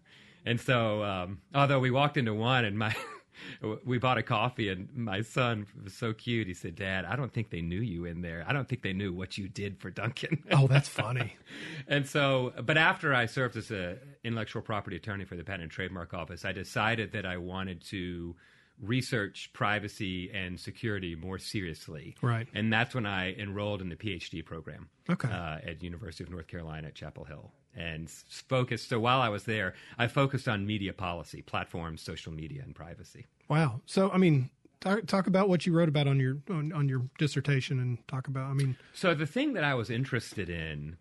[0.45, 2.95] And so, um, although we walked into one, and my
[3.85, 6.47] we bought a coffee, and my son was so cute.
[6.47, 8.43] He said, "Dad, I don't think they knew you in there.
[8.47, 11.35] I don't think they knew what you did for Dunkin'." Oh, that's funny.
[11.87, 15.71] and so, but after I served as a intellectual property attorney for the Patent and
[15.71, 18.35] Trademark Office, I decided that I wanted to
[18.81, 22.15] research privacy and security more seriously.
[22.21, 22.47] Right.
[22.53, 24.89] And that's when I enrolled in the PhD program.
[25.09, 25.29] Okay.
[25.29, 28.89] Uh, at University of North Carolina at Chapel Hill, and focused.
[28.89, 33.25] So while I was there, I focused on media policy, platforms, social media, and privacy.
[33.47, 33.81] Wow.
[33.85, 34.49] So, I mean,
[34.81, 38.27] talk, talk about what you wrote about on your on, on your dissertation, and talk
[38.27, 38.49] about.
[38.49, 40.97] I mean, So the thing that I was interested in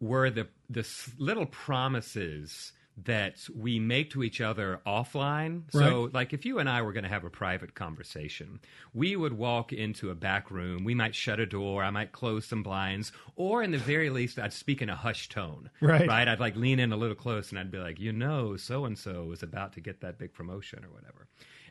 [0.00, 0.86] were the the
[1.18, 2.72] little promises
[3.04, 5.62] that we make to each other offline.
[5.70, 8.60] So like if you and I were going to have a private conversation,
[8.92, 12.46] we would walk into a back room, we might shut a door, I might close
[12.46, 15.70] some blinds, or in the very least I'd speak in a hushed tone.
[15.80, 16.08] Right.
[16.08, 16.28] Right?
[16.28, 18.96] I'd like lean in a little close and I'd be like, "You know, so and
[18.96, 21.26] so is about to get that big promotion or whatever."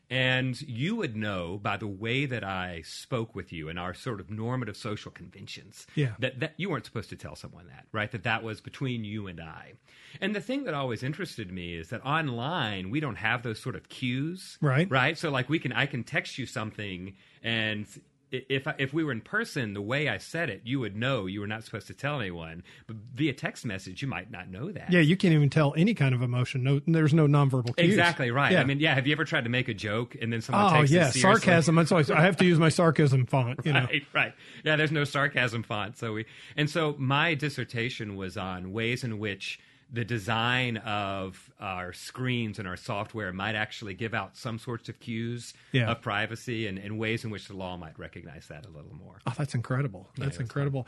[0.09, 4.19] And you would know by the way that I spoke with you and our sort
[4.19, 6.13] of normative social conventions Yeah.
[6.19, 8.11] that, that you weren't supposed to tell someone that, right?
[8.11, 9.73] That that was between you and I.
[10.21, 13.75] And the thing that always interested me is that online we don't have those sort
[13.75, 14.89] of cues, Right.
[14.89, 15.17] Right.
[15.17, 17.87] So like we can, I can text you something, and
[18.33, 21.27] if I, if we were in person, the way I said it, you would know
[21.27, 22.63] you were not supposed to tell anyone.
[22.87, 24.91] But via text message, you might not know that.
[24.91, 26.63] yeah, you can't even tell any kind of emotion.
[26.63, 27.89] No, there's no nonverbal cues.
[27.89, 28.51] Exactly right.
[28.51, 28.61] Yeah.
[28.61, 28.95] I mean, yeah.
[28.95, 31.75] Have you ever tried to make a joke and then someone oh takes yeah, sarcasm.
[31.75, 33.59] That's always, I have to use my sarcasm font.
[33.63, 33.87] You know.
[33.93, 34.33] Right, right.
[34.63, 35.97] Yeah, there's no sarcasm font.
[35.97, 39.59] So we and so my dissertation was on ways in which
[39.91, 44.99] the design of our screens and our software might actually give out some sorts of
[44.99, 45.91] cues Yeah.
[45.91, 49.19] of privacy and, and ways in which the law might recognize that a little more.
[49.27, 50.09] Oh, that's incredible.
[50.17, 50.87] That's it's incredible.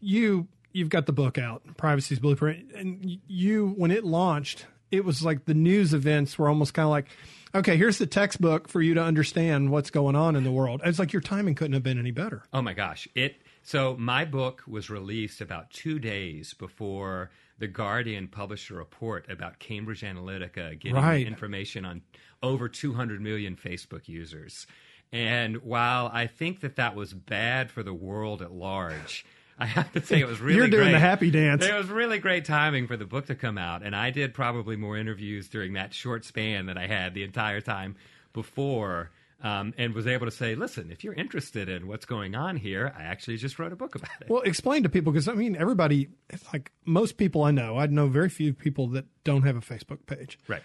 [0.00, 5.22] You you've got the book out, Privacy's Blueprint, and you when it launched, it was
[5.24, 7.06] like the news events were almost kind of like,
[7.54, 10.80] okay, here's the textbook for you to understand what's going on in the world.
[10.84, 12.42] It's like your timing couldn't have been any better.
[12.52, 13.08] Oh my gosh.
[13.14, 19.26] It so my book was released about 2 days before the Guardian published a report
[19.30, 21.26] about Cambridge Analytica getting Right.
[21.26, 22.02] information on
[22.42, 24.66] over 200 million Facebook users.
[25.12, 29.24] And while I think that that was bad for the world at large,
[29.58, 30.92] I have to say it was really You're doing great.
[30.92, 31.64] the happy dance.
[31.64, 34.76] It was really great timing for the book to come out, and I did probably
[34.76, 37.96] more interviews during that short span that I had the entire time
[38.32, 39.10] before,
[39.42, 42.92] um, and was able to say, "Listen, if you're interested in what's going on here,
[42.98, 45.56] I actually just wrote a book about it." Well, explain to people because I mean,
[45.56, 46.08] everybody,
[46.52, 50.06] like most people I know, I know very few people that don't have a Facebook
[50.06, 50.38] page.
[50.48, 50.62] right.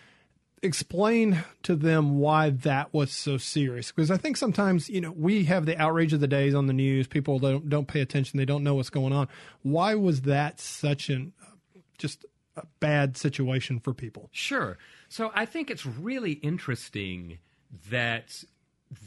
[0.63, 5.43] explain to them why that was so serious because i think sometimes you know we
[5.43, 8.45] have the outrage of the days on the news people don't don't pay attention they
[8.45, 9.27] don't know what's going on
[9.63, 14.77] why was that such an uh, just a bad situation for people Sure.
[15.09, 17.39] So I think it's really interesting
[17.89, 18.43] that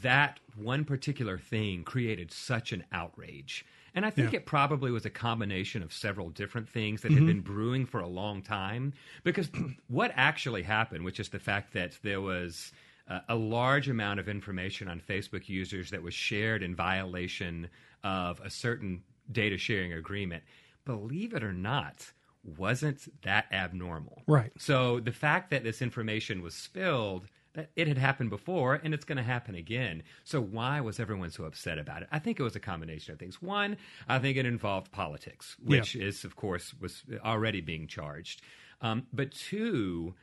[0.03, 3.65] that one particular thing created such an outrage.
[3.95, 4.39] And I think Yeah.
[4.41, 8.07] it probably was a combination of several different things that had been brewing for a
[8.07, 8.93] long time.
[9.25, 9.49] Because
[9.89, 12.73] what actually happened, which is the fact that there was
[13.09, 17.69] uh, a large amount of information on Facebook users that was shared in violation
[18.05, 20.43] of a certain data sharing agreement,
[20.85, 22.13] believe it or not,
[22.45, 24.23] wasn't that abnormal.
[24.27, 24.53] Right.
[24.59, 29.05] So the fact that this information was spilled, that it had happened before and it's
[29.05, 30.03] going to happen again.
[30.25, 32.09] So why was everyone so upset about it?
[32.13, 33.43] I think it was a combination of things.
[33.43, 33.77] One,
[34.09, 38.43] I think it involved politics, which is, of course, was already being charged.
[38.81, 40.15] Um, but two,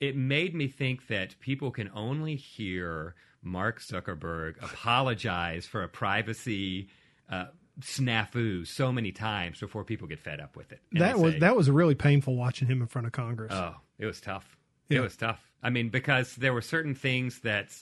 [0.00, 6.88] it made me think that people can only hear Mark Zuckerberg apologize for a privacy
[7.30, 7.46] uh,
[7.80, 10.80] snafu so many times before people get fed up with it.
[10.92, 13.52] That was say, that was really painful watching him in front of Congress.
[13.54, 14.56] Oh, it was tough.
[14.88, 14.98] Yeah.
[14.98, 15.50] It was tough.
[15.62, 17.72] I mean, because there were certain things that,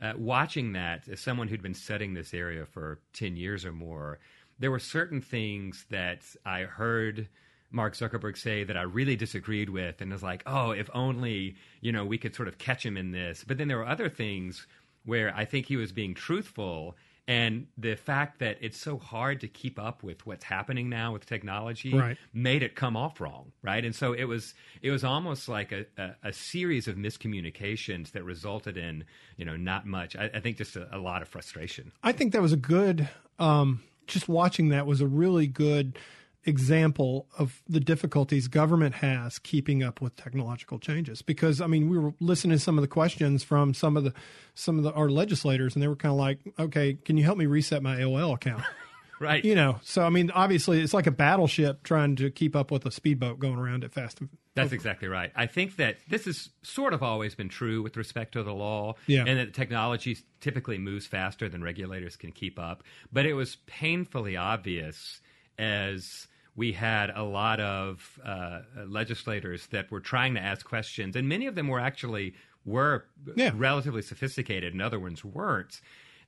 [0.00, 4.18] uh, watching that as someone who'd been studying this area for 10 years or more,
[4.58, 7.28] there were certain things that I heard
[7.70, 11.92] Mark Zuckerberg say that I really disagreed with and was like, oh, if only, you
[11.92, 13.44] know, we could sort of catch him in this.
[13.44, 14.66] But then there were other things
[15.04, 16.96] where I think he was being truthful.
[17.28, 21.26] And the fact that it's so hard to keep up with what's happening now with
[21.26, 22.16] technology Right.
[22.32, 23.84] made it come off wrong, right?
[23.84, 28.24] And so it was it was almost like a, a, a series of miscommunications that
[28.24, 29.04] resulted in
[29.36, 30.16] you know not much.
[30.16, 31.92] I, I think just a, a lot of frustration.
[32.02, 33.08] I think that was a good.
[33.38, 35.98] Um, just watching that was a really good
[36.44, 41.22] example of the difficulties government has keeping up with technological changes.
[41.22, 44.12] Because I mean, we were listening to some of the questions from some of the
[44.54, 47.38] some of the, our legislators, and they were kind of like, "Okay, can you help
[47.38, 48.62] me reset my AOL account?"
[49.22, 49.44] Right.
[49.44, 52.86] you know, so I mean, obviously, it's like a battleship trying to keep up with
[52.86, 54.18] a speedboat going around it fast.
[54.54, 55.30] That's exactly right.
[55.36, 58.94] I think that this has sort of always been true with respect to the law,
[59.06, 59.24] Yeah.
[59.26, 62.82] and that technology typically moves faster than regulators can keep up.
[63.12, 65.20] But it was painfully obvious
[65.58, 66.26] as
[66.60, 71.46] we had a lot of uh, legislators that were trying to ask questions, and many
[71.46, 72.34] of them were actually
[72.66, 73.52] were Yeah.
[73.54, 75.80] relatively sophisticated, and other ones weren't.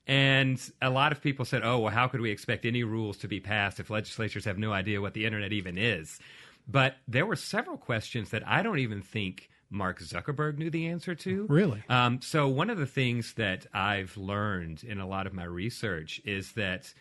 [0.07, 3.29] And a lot of people said, oh, well, how could we expect any rules to
[3.29, 6.19] be passed if legislatures have no idea what the internet even is?
[6.67, 11.15] But there were several questions that I don't even think Mark Zuckerberg knew the answer
[11.15, 11.47] to.
[11.49, 11.83] Really?
[11.91, 16.21] Um, so, one of the things that I've learned in a lot of my research
[16.25, 16.95] is that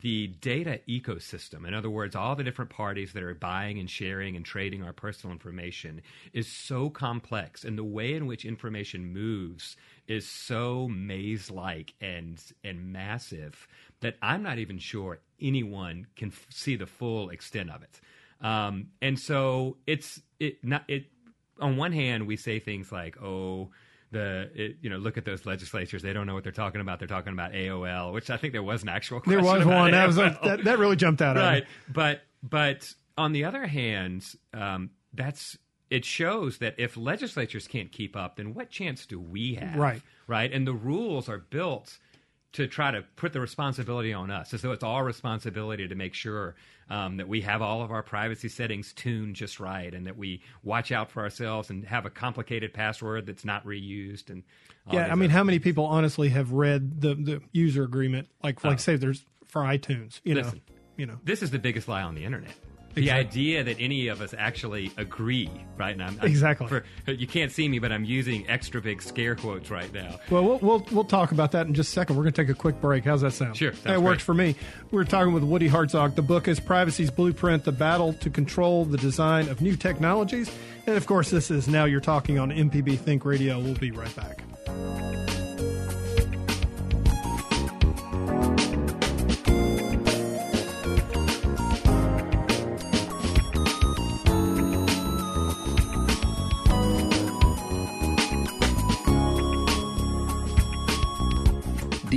[0.00, 4.34] the data ecosystem, in other words, all the different parties that are buying and sharing
[4.36, 6.02] and trading our personal information,
[6.32, 9.76] is so complex, and the way in which information moves
[10.08, 13.68] is so maze-like and and massive
[14.00, 18.00] that I'm not even sure anyone can f- see the full extent of it.
[18.40, 21.06] Um, and so it's it not it.
[21.60, 23.70] On one hand, we say things like, "Oh."
[24.14, 26.02] The it, you know look at those legislatures.
[26.02, 26.98] They don't know what they're talking about.
[26.98, 29.90] They're talking about AOL which I think there was an actual There was about one
[29.90, 30.42] that was AOL.
[30.44, 31.64] that, that really jumped out right.
[31.92, 35.58] But but on the other hand um, that's
[35.90, 39.76] it shows that if legislatures can't keep up then what chance do we have?
[39.76, 40.02] Right.
[40.26, 40.50] right?
[40.52, 41.98] And the rules are built
[42.54, 46.14] to try to put the responsibility on us as though it's our responsibility to make
[46.14, 46.54] sure
[46.90, 50.42] um, that we have all of our privacy settings tuned just right and that we
[50.62, 54.42] watch out for ourselves and have a complicated password that's not reused and
[54.92, 58.28] Yeah, I mean, how many people honestly have read the the user agreement?
[58.42, 58.76] Like, like Oh.
[58.76, 60.20] say, there's for iTunes.
[60.24, 60.52] You know,
[60.96, 61.18] you know.
[61.24, 62.54] this is the biggest lie on the internet.
[62.94, 63.26] The Exactly.
[63.40, 66.00] idea that any of us actually agree, right?
[66.00, 66.68] I'm- Exactly.
[66.68, 70.18] For, you can't see me, but I'm using extra big scare quotes right now.
[70.30, 72.16] Well, we'll we'll we'll talk about that in just a second.
[72.16, 73.04] We're going to take a quick break.
[73.04, 73.56] How's that sound?
[73.56, 74.54] Sure, that works for me.
[74.92, 76.14] We're talking with Woody Hartzog.
[76.14, 80.50] The book is Privacy's Blueprint: The Battle to Control the Design of New Technologies.
[80.86, 83.58] And of course, this is now you're talking on MPB Think Radio.
[83.58, 84.42] We'll be right back.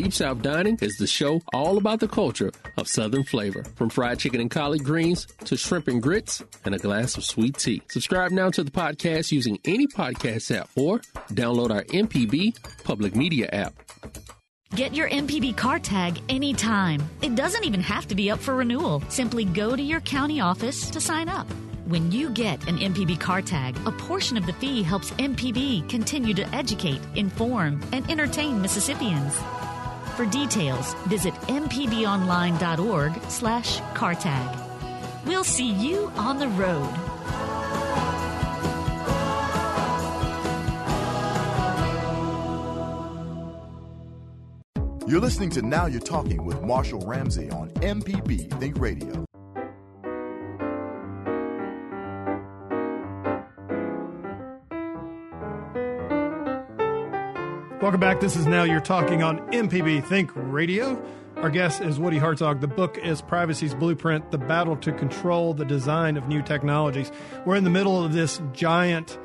[0.07, 4.19] Deep South Dining is the show all about the culture of Southern flavor, from fried
[4.19, 7.81] chicken and collard greens to shrimp and grits and a glass of sweet tea.
[7.89, 10.99] Subscribe now to the podcast using any podcast app or
[11.33, 13.73] download our MPB public media app.
[14.75, 17.03] Get your MPB car tag anytime.
[17.21, 19.03] It doesn't even have to be up for renewal.
[19.09, 21.47] Simply go to your county office to sign up.
[21.87, 26.33] When you get an MPB car tag, a portion of the fee helps MPB continue
[26.33, 29.37] to educate, inform, and entertain Mississippians.
[30.17, 34.59] For details, visit mpbonline.org slash car tag.
[35.27, 36.91] We'll see you on the road.
[45.07, 49.23] You're listening to Now You're Talking with Marshall Ramsey on MPB Think Radio.
[57.79, 58.19] Welcome back.
[58.19, 60.99] This is Now You're Talking on MPB Think Radio.
[61.35, 62.59] Our guest is Woody Hartzog.
[62.59, 67.11] The book is Privacy's Blueprint The Battle to Control the Design of New Technologies.
[67.45, 69.19] We're in the middle of this giant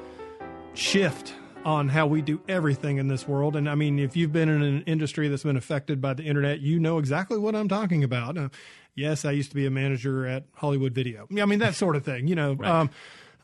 [0.74, 1.32] shift
[1.64, 3.56] on how we do everything in this world.
[3.56, 6.60] And I mean, if you've been in an industry that's been affected by the internet,
[6.60, 8.36] you know exactly what I'm talking about.
[8.36, 8.50] Uh,
[8.94, 11.26] yes, I used to be a manager at Hollywood Video.
[11.40, 12.58] I mean, that sort of thing, you know.
[12.62, 12.90] Um,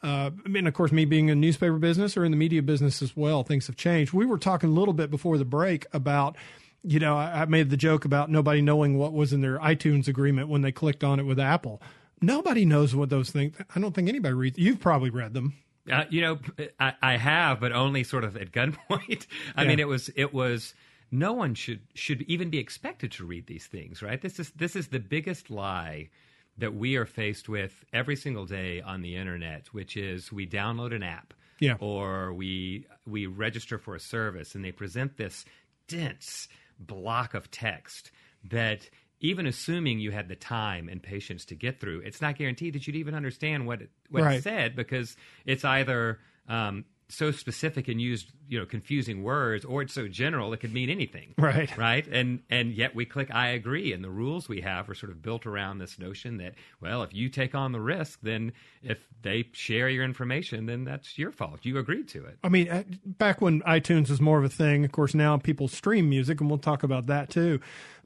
[0.02, 3.02] uh, I mean, of course, me being in newspaper business or in the media business
[3.02, 4.12] as well, things have changed.
[4.12, 6.36] We were talking a little bit before the break about
[6.84, 10.06] you know, I, I made the joke about nobody knowing what was in their iTunes
[10.06, 11.82] agreement when they clicked on it with Apple.
[12.22, 13.56] Nobody knows what those things.
[13.74, 14.58] I don't think anybody reads.
[14.58, 15.54] You've probably read them.
[15.90, 16.38] Uh, you know,
[16.78, 19.26] I, I have, but only sort of at gunpoint.
[19.56, 19.68] I Yeah.
[19.68, 20.72] mean, it was it was
[21.10, 24.20] no one should should even be expected to read these things, right?
[24.20, 26.10] This is this is the biggest lie
[26.58, 30.94] that we are faced with every single day on the internet, which is we download
[30.94, 31.76] an app, Yeah.
[31.80, 35.44] or we we register for a service, and they present this
[35.86, 38.10] dense block of text
[38.44, 38.88] that
[39.20, 42.86] even assuming you had the time and patience to get through, it's not guaranteed that
[42.86, 44.36] you'd even understand what it, what Right.
[44.38, 49.82] it said because it's either um, so specific and used you know confusing words, or
[49.82, 51.34] it's so general it could mean anything.
[51.38, 51.76] Right.
[51.76, 52.06] Right.
[52.06, 55.22] And and yet we click I agree, and the rules we have are sort of
[55.22, 59.48] built around this notion that well, if you take on the risk, then if they
[59.52, 61.60] share your information, then that's your fault.
[61.62, 62.38] You agreed to it.
[62.44, 65.68] I mean, uh, back when iTunes was more of a thing, of course, now people
[65.68, 67.60] stream music, and we'll talk about that too.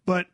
[0.07, 0.27] But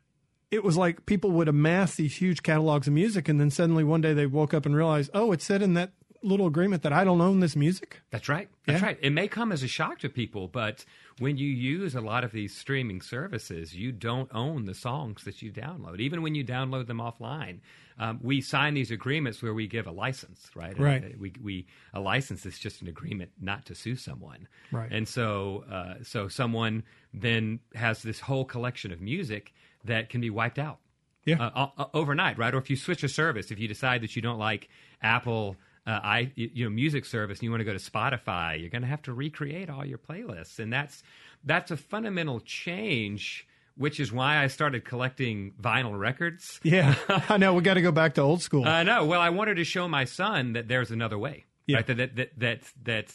[0.51, 4.01] it was like people would amass these huge catalogs of music, and then suddenly one
[4.01, 7.05] day they woke up and realized, oh, it said in that little agreement that I
[7.05, 8.01] don't own this music.
[8.11, 8.49] That's right.
[8.67, 8.87] That's Yeah.
[8.87, 8.99] right.
[9.01, 10.85] It may come as a shock to people, but
[11.19, 15.43] when you use a lot of these streaming services, you don't own the songs that
[15.43, 17.61] you download, even when you download them offline.
[18.01, 20.79] Um, we sign these agreements where we give a license, right?
[20.79, 21.05] Right.
[21.05, 24.91] uh, we, we a license is just an agreement not to sue someone, Right.
[24.93, 29.53] And so, uh, so someone then has this whole collection of music
[29.85, 30.79] that can be wiped out
[31.25, 31.43] Yeah.
[31.43, 32.55] uh, overnight, right?
[32.55, 34.69] Or if you switch a service, if you decide that you don't like
[35.03, 35.57] Apple,
[35.89, 38.83] uh, I you know music service, and you want to go to Spotify, you're going
[38.83, 41.03] to have to recreate all your playlists, and that's
[41.45, 43.47] that's a fundamental change.
[43.77, 46.59] Which is why I started collecting vinyl records.
[46.65, 46.97] Yeah,
[47.29, 47.55] I know.
[47.55, 48.67] We got to go back to old school.
[48.67, 49.05] I know.
[49.05, 51.45] Well, I wanted to show my son that there's another way.
[51.69, 51.77] Yeah.
[51.77, 51.87] Right?
[51.87, 53.15] That that that that, that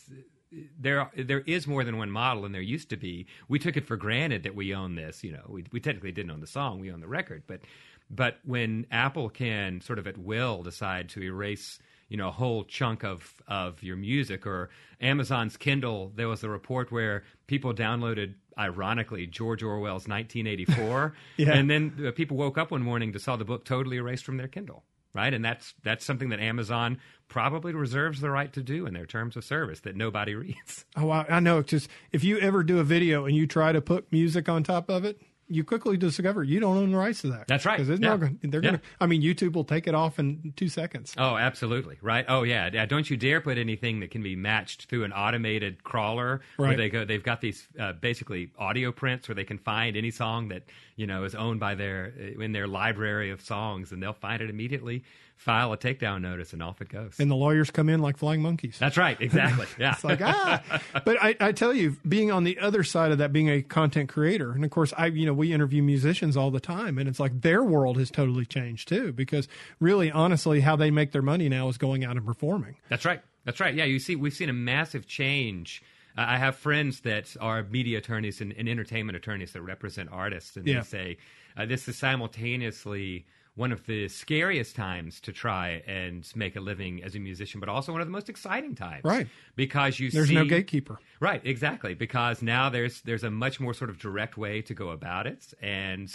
[0.79, 3.27] there there is more than one model, and there used to be.
[3.49, 5.21] We took it for granted that we own this.
[5.21, 7.43] You know, we we technically didn't own the song; we own the record.
[7.45, 7.61] But
[8.09, 11.77] but when Apple can sort of at will decide to erase.
[12.13, 14.69] You know, a whole chunk of, of your music, or
[15.01, 16.11] Amazon's Kindle.
[16.15, 21.53] There was a report where people downloaded, ironically, George Orwell's 1984, Yeah.
[21.53, 24.47] and then people woke up one morning to saw the book totally erased from their
[24.47, 24.83] Kindle,
[25.15, 25.33] right?
[25.33, 26.99] And that's that's something that Amazon
[27.29, 30.85] probably reserves the right to do in their terms of service that nobody reads.
[30.95, 31.57] Oh, I, I know.
[31.57, 34.61] It's just if you ever do a video and you try to put music on
[34.61, 35.19] top of it,
[35.53, 37.47] you quickly discover you don't own the rights to that.
[37.47, 37.79] That's right.
[37.79, 38.17] Because Yeah.
[38.17, 38.69] gonna, they're Yeah.
[38.71, 38.85] going to.
[38.99, 41.13] I mean, YouTube will take it off in two seconds.
[41.17, 42.25] Oh, absolutely, right?
[42.27, 42.69] Oh, yeah.
[42.73, 42.85] yeah.
[42.85, 46.77] Don't you dare put anything that can be matched through an automated crawler where Right.
[46.77, 47.05] they go.
[47.05, 50.63] They've got these uh, basically audio prints where they can find any song that
[50.95, 52.05] you know is owned by their
[52.39, 55.03] in their library of songs, and they'll find it immediately,
[55.43, 57.15] file a takedown notice, and off it goes.
[57.19, 58.77] And the lawyers come in like flying monkeys.
[58.79, 59.19] that's right.
[59.19, 59.67] Exactly.
[59.77, 59.93] Yeah.
[59.93, 60.63] It's like ah,
[61.05, 64.09] but I, I tell you, being on the other side of that, being a content
[64.09, 67.19] creator, and of course, I you know we interview musicians all the time, and it's
[67.19, 69.47] like their world has totally changed too, because
[69.79, 72.77] really, honestly, how they make their money now is going out and performing.
[72.89, 73.21] That's right.
[73.45, 73.73] That's right.
[73.75, 75.83] Yeah, you see, we've seen a massive change.
[76.17, 80.55] Uh, I have friends that are media attorneys and, and entertainment attorneys that represent artists,
[80.55, 80.79] and Yeah.
[80.79, 81.17] they say
[81.57, 87.03] uh, this is simultaneously one of the scariest times to try and make a living
[87.03, 89.27] as a musician, but also one of the most exciting times, Right.
[89.55, 90.97] Because you see There's see, no gatekeeper.
[91.19, 91.93] Right, exactly.
[91.93, 95.53] Because now there's there's a much more sort of direct way to go about it,
[95.61, 96.11] and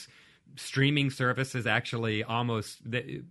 [0.56, 2.90] streaming services actually almost.
[2.90, 3.22] The,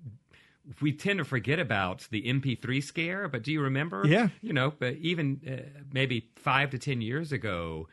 [0.82, 4.04] we tend to forget about the MP3 scare, but do you remember?
[4.06, 4.28] Yeah.
[4.42, 7.88] You know, but even uh, maybe five to ten years ago,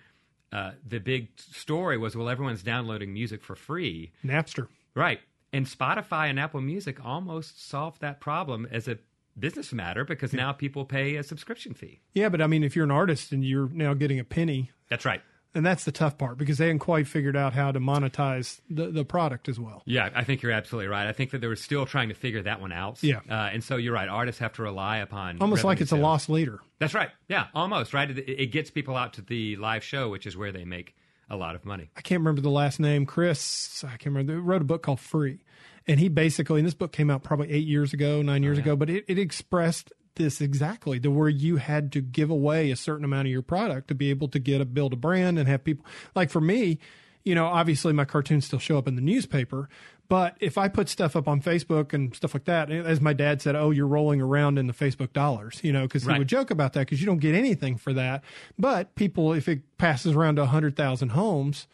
[0.53, 4.67] uh, the big story was well, everyone's downloading music for free, Napster.
[4.95, 5.21] right?
[5.55, 8.99] And Spotify and Apple Music almost solved that problem as a
[9.39, 12.01] business matter because now people pay a subscription fee.
[12.13, 15.05] Yeah, but I mean, if you're an artist and you're now getting a penny, That's
[15.05, 15.23] right.
[15.55, 18.91] and that's the tough part because they haven't quite figured out how to monetize the,
[18.91, 19.83] the product as well.
[19.87, 21.07] Yeah, I think you're absolutely right.
[21.07, 23.03] I think that they were still trying to figure that one out.
[23.03, 23.21] Yeah.
[23.31, 24.09] uh, and so you're right.
[24.09, 26.61] Artists have to rely upon Almost like it's a lost leader.
[26.81, 27.11] That's right.
[27.29, 28.11] Yeah, almost right.
[28.11, 30.95] It, it gets people out to the live show, which is where they make
[31.35, 31.91] a lot of money.
[31.97, 33.05] I can't remember the last name.
[33.05, 34.41] Chris, I can't remember.
[34.41, 35.41] Wrote a book called Free.
[35.87, 38.63] And he basically, and this book came out probably eight years ago, nine years oh,
[38.63, 42.77] ago, but it, it expressed this exactly to where you had to give away a
[42.77, 45.49] certain amount of your product to be able to get a build a brand and
[45.49, 46.79] have people like for me,
[47.25, 49.69] you know, obviously my cartoons still show up in the newspaper,
[50.09, 53.41] but if I put stuff up on Facebook and stuff like that, as my dad
[53.43, 56.15] said, oh, you're rolling around in the Facebook dollars, you know, because Right.
[56.15, 58.23] he would joke about that because you don't get anything for that.
[58.59, 61.67] But people, if it passes around to 100,000 homes,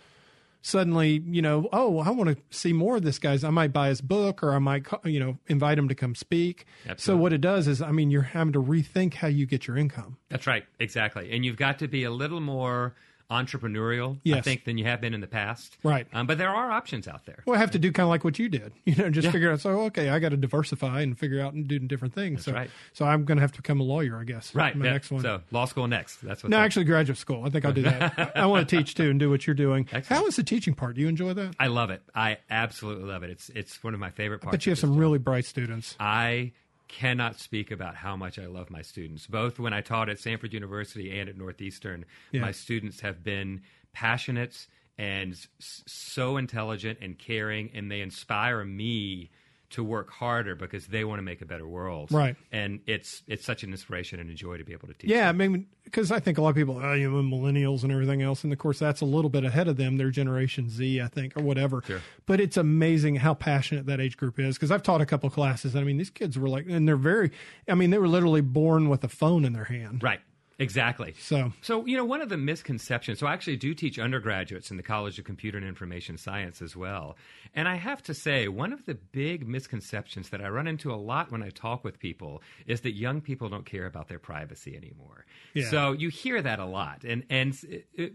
[0.62, 3.42] suddenly, you know, oh, I want to see more of this guy's.
[3.44, 6.66] I might buy his book or I might, you know, invite him to come speak.
[6.96, 9.76] So what it does is, I mean, you're having to rethink how you get your
[9.76, 10.18] income.
[10.28, 11.32] That's right, exactly.
[11.32, 12.94] And you've got to be a little more
[13.30, 15.76] entrepreneurial, I think, than you have been in the past.
[15.82, 16.06] Right.
[16.12, 17.42] Um, but there are options out there.
[17.46, 19.30] Well, I have to do kind of like what you did, you know, just Yeah.
[19.32, 19.60] figure out.
[19.60, 22.44] So, okay, I got to diversify and figure out and do different things.
[22.44, 22.70] so, right.
[22.92, 24.54] so I'm going to have to become a lawyer, I guess.
[24.54, 24.74] Right.
[24.76, 24.92] My yeah.
[24.92, 25.22] next one.
[25.22, 26.16] So law school next.
[26.22, 26.50] That's what.
[26.50, 27.44] no, actually, graduate school.
[27.44, 28.18] I think I'll do that.
[28.36, 29.86] I, I want to teach too and do what you're doing.
[29.92, 30.06] Excellent.
[30.06, 30.96] How is the teaching part?
[30.96, 31.54] Do you enjoy that?
[31.58, 32.02] I love it.
[32.14, 33.30] I absolutely love it.
[33.30, 34.54] It's it's one of my favorite parts.
[34.54, 34.98] But you have some job.
[35.00, 35.96] really bright students.
[36.00, 36.52] I
[36.90, 39.26] cannot speak about how much I love my students.
[39.26, 42.40] Both when I taught at Samford University and at Northeastern, Yeah.
[42.42, 43.62] my students have been
[43.92, 44.66] passionate
[44.98, 45.48] and s-
[45.86, 49.30] so intelligent and caring, and they inspire me
[49.70, 52.10] to work harder because they want to make a better world.
[52.10, 52.36] Right.
[52.50, 55.10] And it's it's such an inspiration and a joy to be able to teach.
[55.10, 57.92] Yeah, I mean, because I think a lot of people, oh, you know, millennials and
[57.92, 59.96] everything else, and of course that's a little bit ahead of them.
[59.96, 61.82] They're Generation Z, I think, or whatever.
[61.86, 62.00] Sure.
[62.26, 64.56] But it's amazing how passionate that age group is.
[64.56, 65.74] Because I've taught a couple classes.
[65.74, 67.30] And I mean, these kids were like, and they're very.
[67.68, 70.02] I mean, they were literally born with a phone in their hand.
[70.02, 70.20] Right.
[70.60, 71.14] Exactly.
[71.18, 74.76] So So, you know, one of the misconceptions, so I actually do teach undergraduates in
[74.76, 77.16] the College of Computer and Information Science as well.
[77.54, 80.96] And I have to say, one of the big misconceptions that I run into a
[80.96, 84.76] lot when I talk with people is that young people don't care about their privacy
[84.76, 85.24] anymore.
[85.54, 85.68] Yeah.
[85.70, 87.04] So you hear that a lot.
[87.04, 88.12] And, and, it, it-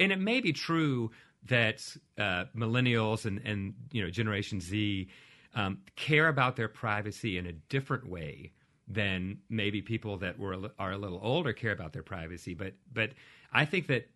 [0.00, 1.10] and it may be true
[1.48, 1.80] that
[2.18, 5.08] uh, millennials and, and, you know, Generation Z
[5.54, 8.52] um, care about their privacy in a different way
[8.88, 12.54] than maybe people that were are a little older care about their privacy.
[12.54, 13.10] But but
[13.52, 14.08] I think that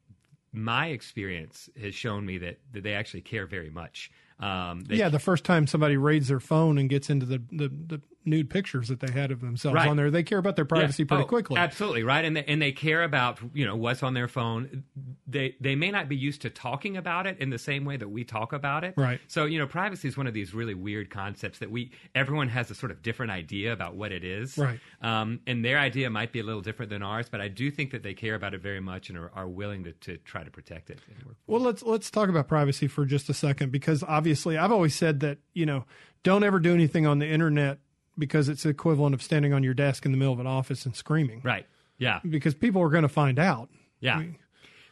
[0.53, 4.11] my experience has shown me that, that they actually care very much.
[4.41, 8.01] Um, yeah, the first time somebody raids their phone and gets into the, the, the
[8.25, 9.89] nude pictures that they had of themselves Right.
[9.89, 11.09] on there, they care about their privacy Yeah.
[11.09, 11.57] pretty Oh, quickly.
[11.57, 14.85] Absolutely right, and they, and they care about you know what's on their phone.
[15.27, 18.09] They they may not be used to talking about it in the same way that
[18.09, 18.95] we talk about it.
[18.97, 19.21] Right.
[19.29, 22.71] So you know, privacy is one of these really weird concepts that we everyone has
[22.71, 24.59] a sort of different idea about what it is.
[24.59, 24.81] Right.
[25.01, 27.93] Um, and their idea might be a little different than ours, but I do think
[27.93, 30.51] that they care about it very much and are, are willing to, to try to
[30.51, 30.99] protect it.
[31.47, 35.21] Well, let's let's talk about privacy for just a second because obviously I've always said
[35.21, 35.85] that you know
[36.23, 37.79] don't ever do anything on the internet
[38.21, 40.87] because it's the equivalent of standing on your desk in the middle of an office
[40.87, 41.67] and screaming Right.
[41.99, 42.21] Yeah.
[42.29, 43.69] because people are going to find out.
[43.99, 44.23] Yeah.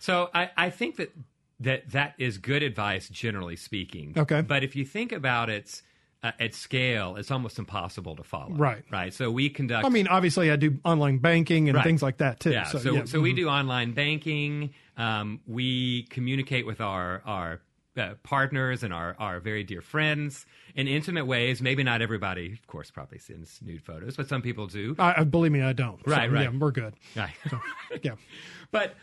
[0.01, 1.12] So I, I think that,
[1.61, 4.14] that that is good advice, generally speaking.
[4.16, 4.41] Okay.
[4.43, 5.83] But if you think about it
[6.22, 8.55] uh, at scale, it's almost impossible to follow.
[8.55, 8.85] Right.
[8.91, 9.14] Right.
[9.14, 9.87] So we conduct.
[9.87, 11.85] I mean, obviously I do online banking and Right.
[11.85, 12.51] things like that too.
[12.51, 12.64] yeah.
[12.64, 13.01] So so, yeah.
[13.03, 13.22] mm-hmm.
[13.22, 14.74] we do online banking.
[14.97, 17.61] Um, we communicate with our our
[17.99, 21.61] uh, partners and our, our very dear friends in intimate ways.
[21.61, 24.94] Maybe not everybody, of course, probably sends nude photos, but some people do.
[24.99, 25.99] I, believe me, I don't.
[26.05, 26.42] So, Right, right.
[26.51, 26.94] Yeah, we're good.
[27.16, 27.30] Right.
[28.03, 28.12] Yeah.
[28.70, 28.94] but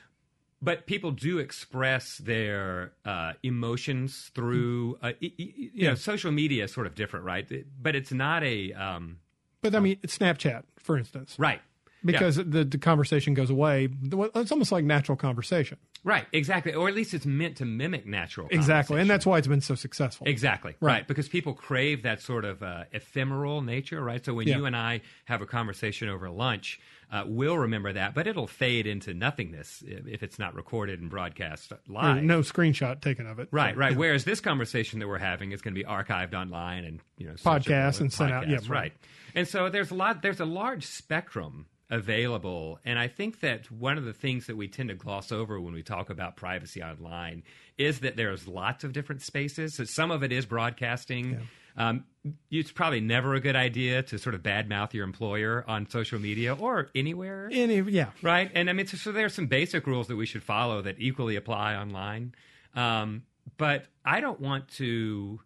[0.62, 5.90] but people do express their uh, emotions through uh, you Yeah.
[5.90, 7.46] know social media is sort of different right
[7.82, 9.18] but it's not a um,
[9.62, 11.62] But I mean, Snapchat, for instance, right
[12.04, 13.90] because the, the conversation goes away.
[14.36, 15.78] It's almost like natural conversation.
[16.06, 19.48] Right exactly or at least it's meant to mimic natural Exactly, and that's why it's
[19.48, 20.26] been so successful.
[20.28, 20.76] Exactly.
[20.80, 20.92] Right.
[20.96, 21.08] Right.
[21.08, 24.24] Because people crave that sort of uh, ephemeral nature, right?
[24.24, 24.58] So when Yeah.
[24.58, 26.80] you and I have a conversation over lunch,
[27.12, 31.74] uh, we'll remember that, but it'll fade into nothingness if, it's not recorded and broadcast
[31.88, 32.24] live.
[32.24, 33.50] no screenshot taken of it.
[33.52, 33.92] Right, right.
[33.92, 33.98] yeah.
[33.98, 37.34] Whereas this conversation that we're having is going to be archived online and you know
[37.34, 38.48] Podcasts and sent out.
[38.48, 38.70] Yeah, podcasts, right.
[38.70, 38.94] right.
[39.36, 40.22] And so there's a lot.
[40.22, 44.68] There's a large spectrum available, and I think that one of the things that we
[44.68, 47.44] tend to gloss over when we talk about privacy online
[47.78, 49.76] is that there's lots of different spaces.
[49.76, 51.48] So some of it is broadcasting.
[51.78, 52.06] Um,
[52.50, 56.56] it's probably never a good idea to sort of badmouth your employer on social media
[56.56, 57.50] or anywhere.
[57.52, 58.12] Any, yeah.
[58.22, 58.50] Right.
[58.54, 60.96] And I mean, so, so there are some basic rules that we should follow that
[61.00, 62.34] equally apply online.
[62.74, 63.24] Um,
[63.58, 65.42] but I don't want to,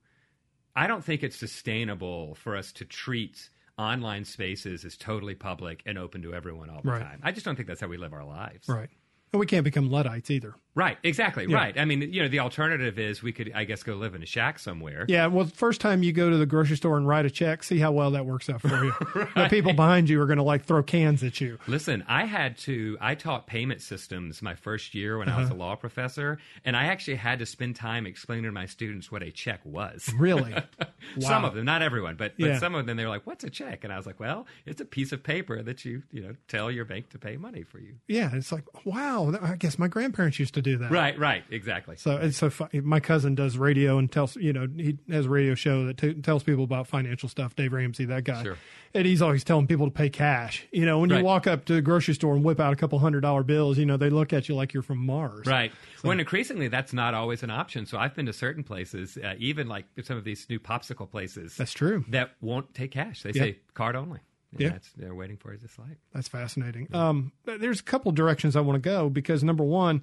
[0.75, 3.49] I don't think it's sustainable for us to treat
[3.79, 7.01] online spaces is totally public and open to everyone all the Right.
[7.01, 7.19] time.
[7.23, 8.67] I just don't think that's how we live our lives.
[8.67, 8.89] Right.
[9.31, 10.55] And we can't become Luddites either.
[10.75, 10.97] Right.
[11.03, 11.45] Exactly.
[11.47, 11.55] Yeah.
[11.57, 11.77] Right.
[11.77, 14.25] I mean, you know, the alternative is we could, I guess, go live in a
[14.25, 15.05] shack somewhere.
[15.09, 17.79] Yeah, well, first time you go to the grocery store and write a check, see
[17.79, 18.93] how well that works out for you.
[19.35, 21.59] The people behind you are going to like throw cans at you.
[21.67, 25.41] Listen, I had to, I taught payment systems my first year when I Uh-huh.
[25.41, 29.11] was a law professor, and I actually had to spend time explaining to my students
[29.11, 30.09] what a check was.
[30.17, 30.53] Really?
[30.79, 30.89] wow.
[31.19, 32.59] Some of them, not everyone, but, but Yeah.
[32.59, 34.79] some of them, they were like, "What's a check?" And I was like, "Well, it's
[34.81, 37.79] a piece of paper that you, you know, tell your bank to pay money for
[37.79, 40.91] you." Yeah, it's like, wow, I guess my grandparents used to do that.
[40.91, 41.95] Right, right, exactly.
[41.97, 42.81] So it's so funny.
[42.81, 46.13] My cousin does radio and tells, you know, he has a radio show that t-
[46.15, 47.55] tells people about financial stuff.
[47.55, 48.43] Dave Ramsey, that guy.
[48.43, 48.57] Sure.
[48.93, 50.65] And he's always telling people to pay cash.
[50.71, 52.97] You know, when you walk up to the grocery store and whip out a couple
[52.97, 55.45] hundred dollar bills, you know, they look at you like you're from Mars.
[55.45, 55.71] Right.
[56.01, 57.85] When increasingly that's not always an option.
[57.85, 61.55] So I've been to certain places, uh, even like some of these new popsicle places
[61.55, 62.03] That's true.
[62.09, 63.21] that won't take cash.
[63.21, 63.41] They Yeah.
[63.43, 64.19] say card only.
[64.51, 64.69] And Yeah.
[64.69, 65.97] that's, they're waiting for you to slide.
[66.13, 66.87] That's fascinating.
[66.93, 70.01] Um, there's a couple directions I want to go because number one,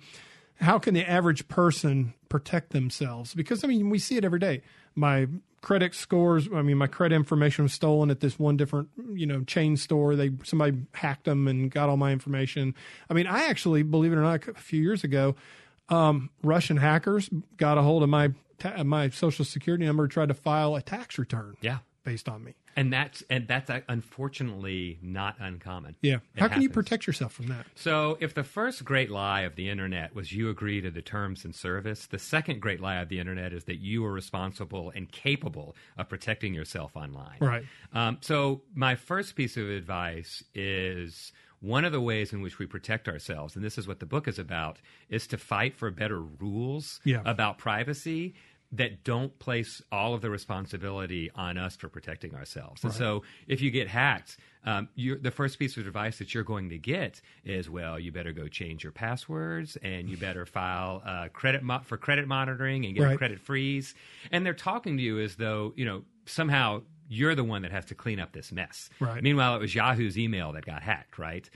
[0.60, 3.34] how can the average person protect themselves?
[3.34, 4.62] Because I mean, we see it every day.
[4.94, 5.26] My
[5.60, 9.42] credit scores, I mean, my credit information was stolen at this one different, you know,
[9.42, 10.14] chain store.
[10.16, 12.74] They somebody hacked them and got all my information.
[13.10, 15.34] I mean, I actually, believe it or not, a few years ago,
[15.88, 20.34] um, Russian hackers got a hold of my ta- my social security number, tried to
[20.34, 21.56] file a tax return.
[21.60, 21.78] Yeah.
[22.04, 22.54] based on me.
[22.76, 25.96] And that's and that's uh, unfortunately not uncommon.
[26.02, 27.66] Yeah, It how can you protect yourself from that?
[27.74, 31.44] So, if the first great lie of the internet was you agree to the terms
[31.44, 35.10] and service, the second great lie of the internet is that you are responsible and
[35.10, 37.38] capable of protecting yourself online.
[37.40, 37.64] Right.
[37.94, 42.66] Um, so, my first piece of advice is one of the ways in which we
[42.66, 46.20] protect ourselves, and this is what the book is about, is to fight for better
[46.20, 47.22] rules Yeah.
[47.24, 48.34] about privacy
[48.72, 52.84] that don't place all of the responsibility on us for protecting ourselves.
[52.84, 56.44] And so, if you get hacked, um, you're, the first piece of advice that you're
[56.44, 61.02] going to get is, well, you better go change your passwords, and you better file
[61.04, 63.94] uh, credit mo- for credit monitoring and get a credit freeze.
[64.30, 67.86] And they're talking to you as though you know somehow you're the one that has
[67.86, 68.90] to clean up this mess.
[68.98, 69.22] Right.
[69.22, 71.48] Meanwhile, it was Yahoo's email that got hacked, right?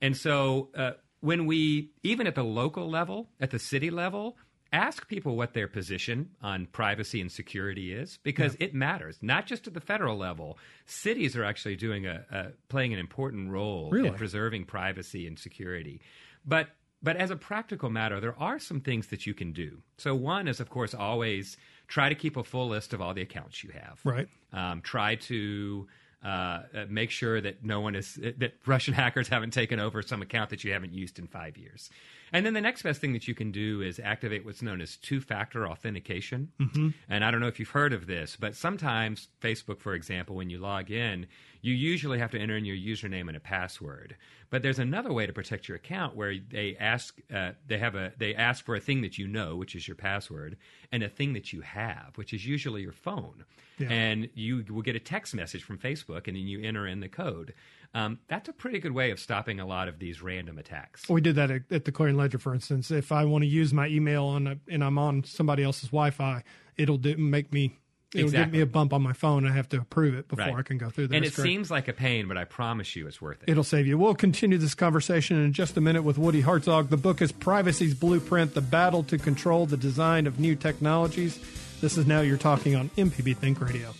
[0.00, 4.36] And so uh, when we, even at the local level, at the city level,
[4.72, 9.18] ask people what their position on privacy and security is because it matters.
[9.22, 13.50] Not just at the federal level, cities are actually doing a, a playing an important
[13.50, 14.08] role Really?
[14.08, 16.00] in preserving privacy and security.
[16.44, 16.68] But
[17.00, 19.78] but as a practical matter, there are some things that you can do.
[19.98, 21.56] So one is, of course, always
[21.86, 24.00] try to keep a full list of all the accounts you have.
[24.04, 24.28] Right.
[24.52, 25.86] Um, try to
[26.24, 30.20] uh, uh, make sure that no one is that Russian hackers haven't taken over some
[30.22, 31.90] account that you haven't used in five years.
[32.32, 34.96] And then the next best thing that you can do is activate what's known as
[34.96, 36.52] two-factor authentication.
[36.60, 36.88] Mm-hmm.
[37.08, 40.50] And I don't know if you've heard of this, but sometimes Facebook, for example, when
[40.50, 41.26] you log in,
[41.60, 44.16] you usually have to enter in your username and a password.
[44.50, 48.12] But there's another way to protect your account where they ask uh, they have a
[48.16, 50.56] they ask for a thing that you know, which is your password,
[50.90, 53.44] and a thing that you have, which is usually your phone.
[53.78, 53.88] Yeah.
[53.90, 57.08] And you will get a text message from Facebook, and then you enter in the
[57.08, 57.54] code.
[57.94, 61.08] Um, that's a pretty good way of stopping a lot of these random attacks.
[61.08, 62.90] We did that at, at the Clarion Ledger, for instance.
[62.90, 66.42] If I want to use my email on a, and I'm on somebody else's Wi-Fi,
[66.76, 67.78] it'll do, make me
[68.14, 69.46] it'll give me a bump on my phone.
[69.46, 70.54] I have to approve it before Right.
[70.56, 71.16] I can go through that.
[71.16, 73.50] and it seems like a pain, but I promise you, it's worth it.
[73.50, 73.96] It'll save you.
[73.98, 76.90] We'll continue this conversation in just a minute with Woody Hartzog.
[76.90, 81.38] The book is Privacy's Blueprint The Battle to Control the Design of New Technologies.
[81.80, 83.92] This is Now You're Talking on MPB Think Radio.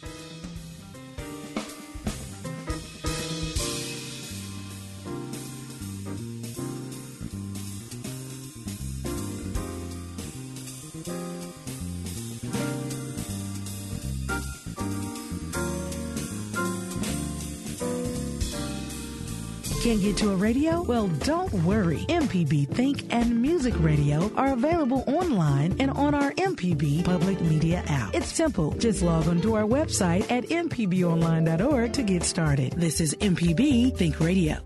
[20.49, 20.81] Radio?
[20.81, 22.07] Well, don't worry.
[22.09, 28.15] MPB Think and Music Radio are available online and on our MPB public media app.
[28.15, 28.71] It's simple.
[28.79, 32.73] Just log on to our website at mpbonline.org to get started.
[32.73, 34.57] This is MPB Think Radio.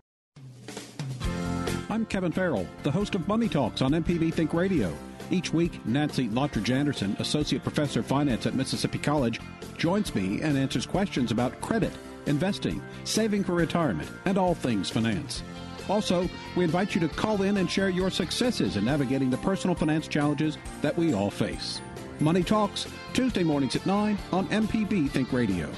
[1.91, 4.95] I'm Kevin Farrell, the host of Money Talks on MPB Think Radio.
[5.33, 9.41] Each week, Nancy Lottridge Anderson, Associate Professor of Finance at Mississippi College,
[9.79, 11.93] joins me and answers questions about credit,
[12.27, 15.43] investing, saving for retirement, and all things finance.
[15.89, 19.75] Also, we invite you to call in and share your successes in navigating the personal
[19.75, 21.81] finance challenges that we all face.
[22.21, 25.69] Money Talks, Tuesday mornings at 9 on MPB Think Radio.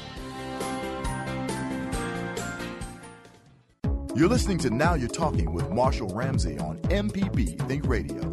[4.15, 8.33] You're listening to Now You're Talking with Marshall Ramsey on MPB Think Radio.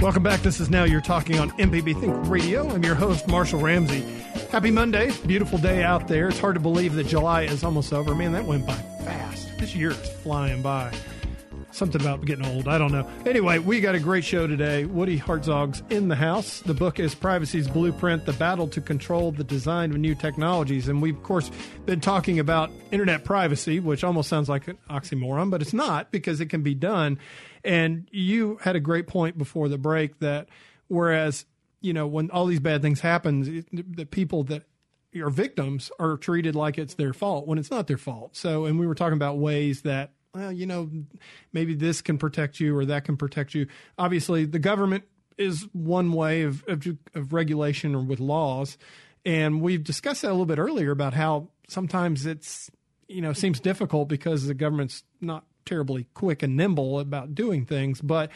[0.00, 0.40] Welcome back.
[0.40, 2.70] This is Now You're Talking on MPB Think Radio.
[2.70, 4.06] I'm your host, Marshall Ramsey.
[4.50, 5.12] Happy Monday.
[5.26, 6.30] Beautiful day out there.
[6.30, 8.14] It's hard to believe that July is almost over.
[8.14, 8.72] Man, that went by
[9.04, 9.46] fast.
[9.58, 10.90] This year is flying by.
[11.70, 12.66] Something about getting old.
[12.66, 13.06] I don't know.
[13.26, 14.86] Anyway, we got a great show today.
[14.86, 16.60] Woody Hartzog's in the house.
[16.60, 20.88] The book is Privacy's Blueprint The Battle to Control the Design of New Technologies.
[20.88, 21.50] And we've, of course,
[21.84, 26.40] been talking about internet privacy, which almost sounds like an oxymoron, but it's not because
[26.40, 27.18] it can be done.
[27.64, 30.48] And you had a great point before the break that
[30.88, 31.44] whereas,
[31.80, 34.64] you know, when all these bad things happen, the people that
[35.16, 38.36] are victims are treated like it's their fault when it's not their fault.
[38.36, 40.90] So, and we were talking about ways that, well, you know,
[41.52, 43.66] maybe this can protect you or that can protect you.
[43.96, 45.04] Obviously, the government
[45.36, 48.76] is one way of, of, of regulation or with laws.
[49.24, 52.70] And we've discussed that a little bit earlier about how sometimes it's,
[53.08, 58.00] you know, seems difficult because the government's not terribly quick and nimble about doing things.
[58.00, 58.30] But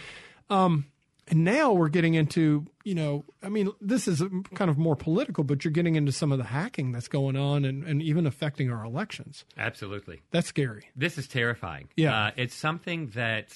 [0.48, 0.86] um,
[1.28, 4.22] And now we're getting into, you know, I mean, this is
[4.54, 7.64] kind of more political, but you're getting into some of the hacking that's going on
[7.64, 9.44] and, and even affecting our elections.
[9.56, 10.20] Absolutely.
[10.32, 10.88] That's scary.
[10.96, 11.88] This is terrifying.
[11.96, 12.26] Yeah.
[12.26, 13.54] Uh, it's something that,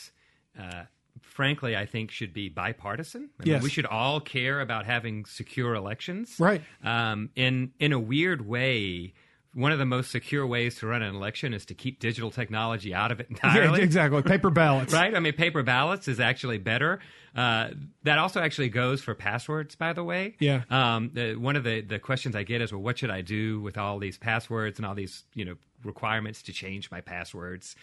[0.58, 0.84] uh,
[1.22, 3.30] frankly, I think should be bipartisan.
[3.40, 3.62] I mean, Yes.
[3.64, 6.36] we should all care about having secure elections.
[6.38, 6.62] Right.
[6.84, 9.12] Um, in, in a weird way,
[9.54, 12.94] one of the most secure ways to run an election is to keep digital technology
[12.94, 13.78] out of it entirely.
[13.80, 14.22] Yeah, exactly.
[14.22, 14.92] Paper ballots.
[14.92, 15.14] right?
[15.14, 17.00] I mean, paper ballots is actually better.
[17.37, 17.68] Uh,
[18.03, 20.34] that also actually goes for passwords, by the way.
[20.39, 20.62] Yeah.
[20.70, 23.61] Um, the, one of the, the questions I get is, well, what should I do
[23.61, 27.76] with all these passwords and all these, you know, requirements to change my passwords?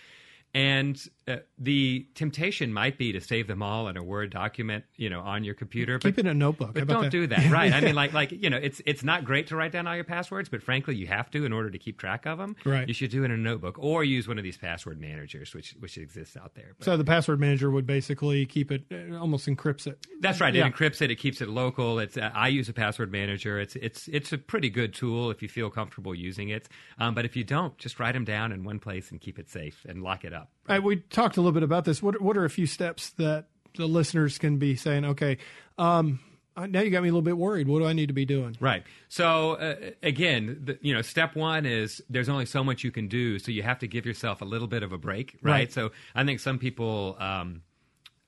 [0.55, 5.09] And uh, the temptation might be to save them all in a Word document, you
[5.09, 5.97] know, on your computer.
[5.97, 6.75] Keep but, it in a notebook.
[6.75, 7.11] But don't that?
[7.11, 7.73] do that, right?
[7.73, 10.03] I mean, like, like you know, it's it's not great to write down all your
[10.03, 12.55] passwords, but frankly, you have to in order to keep track of them.
[12.65, 12.87] Right.
[12.87, 15.75] You should do it in a notebook or use one of these password managers, which
[15.79, 16.75] which exists out there.
[16.77, 20.05] But- So the password manager would basically keep it, uh, almost encrypts it.
[20.19, 20.53] That's right.
[20.53, 20.67] Yeah.
[20.67, 21.09] It encrypts it.
[21.09, 21.97] It keeps it local.
[21.97, 22.15] It's.
[22.15, 23.59] Uh, I use a password manager.
[23.59, 23.75] It's.
[23.77, 24.07] It's.
[24.09, 26.67] It's a pretty good tool if you feel comfortable using it.
[26.99, 29.49] Um, but if you don't, just write them down in one place and keep it
[29.49, 30.42] safe and lock it up.
[30.81, 32.01] We talked a little bit about this.
[32.01, 35.05] What what are a few steps that the listeners can be saying?
[35.05, 35.37] Okay,
[35.77, 36.19] um,
[36.55, 37.67] uh, now you got me a little bit worried.
[37.67, 38.55] What do I need to be doing?
[38.59, 38.83] Right.
[39.09, 43.07] So uh, again, the, you know, step one is there's only so much you can
[43.07, 45.51] do, so you have to give yourself a little bit of a break, right?
[45.51, 45.73] Right.
[45.73, 47.17] So I think some people.
[47.19, 47.61] Um,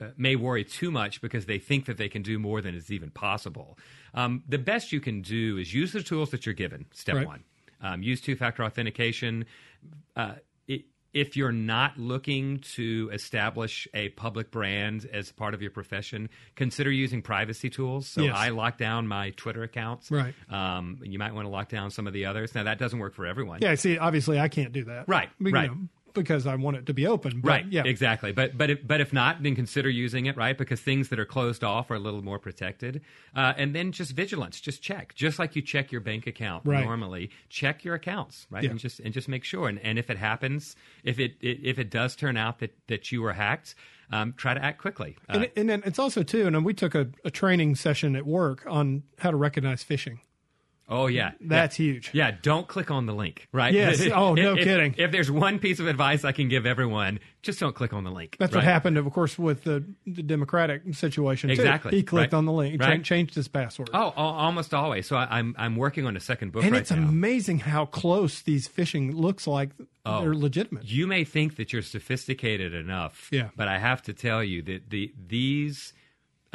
[0.01, 2.91] uh, may worry too much because they think that they can do more than is
[2.91, 3.79] even possible.
[4.13, 6.85] Um, the best you can do is use the tools that you're given.
[6.91, 7.25] Step Right.
[7.25, 7.43] one,
[7.79, 9.45] um, use two-factor authentication.
[10.17, 10.33] Uh,
[11.15, 16.91] if you're not looking to establish a public brand as part of your profession, consider
[16.91, 18.05] using privacy tools.
[18.05, 18.35] So Yes.
[18.35, 20.11] I lock down my Twitter accounts.
[20.11, 20.33] Right.
[20.49, 22.53] Um, you might want to lock down some of the others.
[22.53, 23.59] Now that doesn't work for everyone.
[23.61, 25.07] Yeah, see, obviously I can't do that.
[25.07, 25.71] Right, Be- you right.
[25.71, 25.77] know,
[26.15, 27.41] because I want it to be open.
[27.41, 27.65] But, Right.
[27.69, 27.83] Yeah.
[27.85, 28.31] Exactly.
[28.31, 30.35] But but if, but if not, then consider using it.
[30.35, 30.57] Right.
[30.57, 33.01] Because things that are closed off are a little more protected.
[33.35, 34.59] Uh, and then just vigilance.
[34.59, 35.13] Just check.
[35.13, 36.83] Just like you check your bank account Right.
[36.83, 38.47] normally, check your accounts.
[38.49, 38.63] Right.
[38.63, 38.71] Yeah.
[38.71, 39.67] And just and just make sure.
[39.67, 43.11] And, and if it happens, if it, it if it does turn out that that
[43.11, 43.75] you were hacked,
[44.11, 45.17] um, try to act quickly.
[45.29, 48.25] Uh, And, and then it's also too, and we took a, a training session at
[48.25, 50.19] work on how to recognize phishing.
[50.87, 51.31] Oh yeah.
[51.41, 52.11] That's huge.
[52.13, 53.73] Yeah, don't click on the link, right?
[53.73, 54.05] Yes.
[54.13, 54.95] Oh, no If- if- kidding.
[54.97, 58.11] If there's one piece of advice I can give everyone, just don't click on the
[58.11, 58.37] link.
[58.39, 61.49] That's what happened, of course, with the, the Democratic situation.
[61.49, 61.53] too.
[61.53, 61.91] Exactly.
[61.91, 62.37] He clicked Right.
[62.37, 63.03] on the link, Right.
[63.03, 63.89] changed his password.
[63.93, 65.07] Oh, almost always.
[65.07, 66.97] So I, I'm I'm working on a second book and right it's now.
[67.07, 69.69] amazing how close these phishing looks like
[70.07, 70.21] Oh.
[70.21, 70.85] they're legitimate.
[70.85, 73.49] You may think that you're sophisticated enough, Yeah.
[73.55, 75.93] but I have to tell you that the these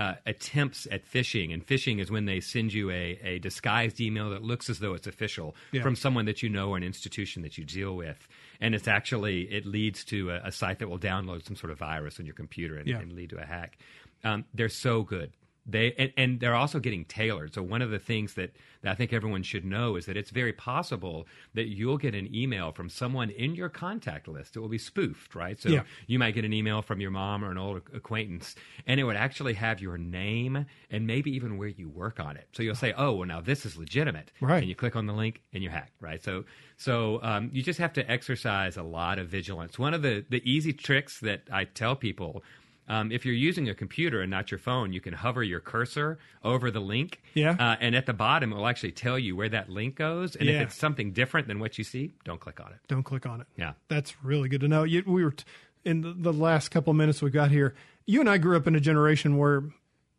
[0.01, 4.31] uh, attempts at phishing, and phishing is when they send you a, a disguised email
[4.31, 5.83] that looks as though it's official Yeah.
[5.83, 8.27] from someone that you know or an institution that you deal with,
[8.63, 11.79] and it's actually it leads to a, a site that will download some sort of
[11.79, 12.99] virus on your computer and, Yeah.
[12.99, 13.79] and lead to a hack.
[14.25, 15.33] Um, they're so good.
[15.67, 17.55] They and, and they're also getting tailored.
[17.55, 18.53] So one of the things that,
[18.83, 22.35] that I think everyone should know is that it's very possible that you'll get an
[22.35, 24.57] email from someone in your contact list.
[24.57, 25.61] It will be spoofed, right?
[25.61, 25.83] So Yeah.
[26.07, 28.55] you might get an email from your mom or an old acquaintance,
[28.87, 32.49] and it would actually have your name and maybe even where you work on it.
[32.53, 34.61] So you'll say, "Oh, well, now this is legitimate," Right.
[34.63, 36.23] And you click on the link and you're hacked, right?
[36.23, 36.45] So
[36.77, 39.79] so um, you just have to exercise a lot of vigilance.
[39.79, 42.43] One of the the easy tricks that I tell people.
[42.89, 46.19] Um, if you're using a computer and not your phone, you can hover your cursor
[46.43, 47.23] over the link.
[47.35, 47.53] Yeah.
[47.53, 50.35] Uh, and at the bottom, it will actually tell you where that link goes.
[50.35, 50.57] And Yeah.
[50.63, 52.79] if it's something different than what you see, don't click on it.
[52.89, 53.47] Don't click on it.
[53.57, 53.75] Yeah.
[53.89, 54.83] That's really good to know.
[54.83, 55.45] You, we were t-
[55.85, 57.75] in the, the last couple of minutes we got here.
[58.07, 59.63] You and I grew up in a generation where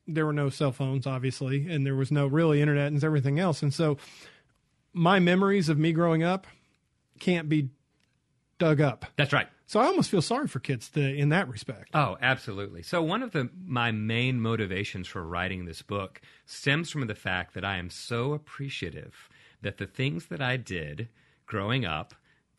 [0.07, 3.61] there were no cell phones, obviously, and there was no really internet and everything else.
[3.61, 3.97] And so
[4.93, 6.47] my memories of me growing up
[7.19, 7.69] can't be
[8.61, 9.05] dug up.
[9.17, 9.47] That's right.
[9.65, 11.89] So I almost feel sorry for kids today in that respect.
[11.93, 12.83] Oh, absolutely.
[12.83, 17.53] So one of the my main motivations for writing this book stems from the fact
[17.53, 19.29] that I am so appreciative
[19.61, 21.07] that the things that I did
[21.45, 22.13] growing up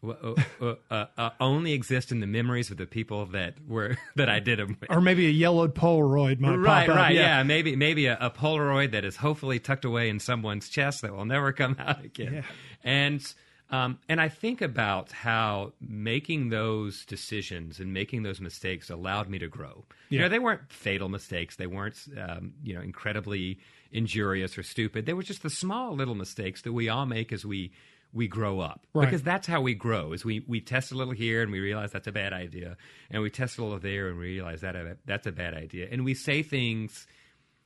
[0.04, 0.34] uh,
[0.90, 4.58] uh, uh, only exist in the memories of the people that were that I did
[4.58, 4.90] them with.
[4.90, 7.42] Or maybe a yellowed Polaroid might Right, pop right, yeah.
[7.44, 11.24] Maybe, maybe a, a Polaroid that is hopefully tucked away in someone's chest that will
[11.24, 12.34] never come out again.
[12.34, 12.42] Yeah.
[12.82, 13.34] And
[13.72, 19.38] um, and I think about how making those decisions and making those mistakes allowed me
[19.38, 19.84] to grow.
[20.10, 21.56] You know, they weren't fatal mistakes.
[21.56, 23.58] They weren't, um, you know, incredibly
[23.90, 25.06] injurious or stupid.
[25.06, 27.72] They were just the small little mistakes that we all make as we
[28.12, 28.86] we grow up.
[28.92, 29.06] Right.
[29.06, 30.12] Because that's how we grow.
[30.12, 32.76] Is we we test a little here and we realize that's a bad idea,
[33.10, 36.04] and we test a little there and we realize that that's a bad idea, and
[36.04, 37.06] we say things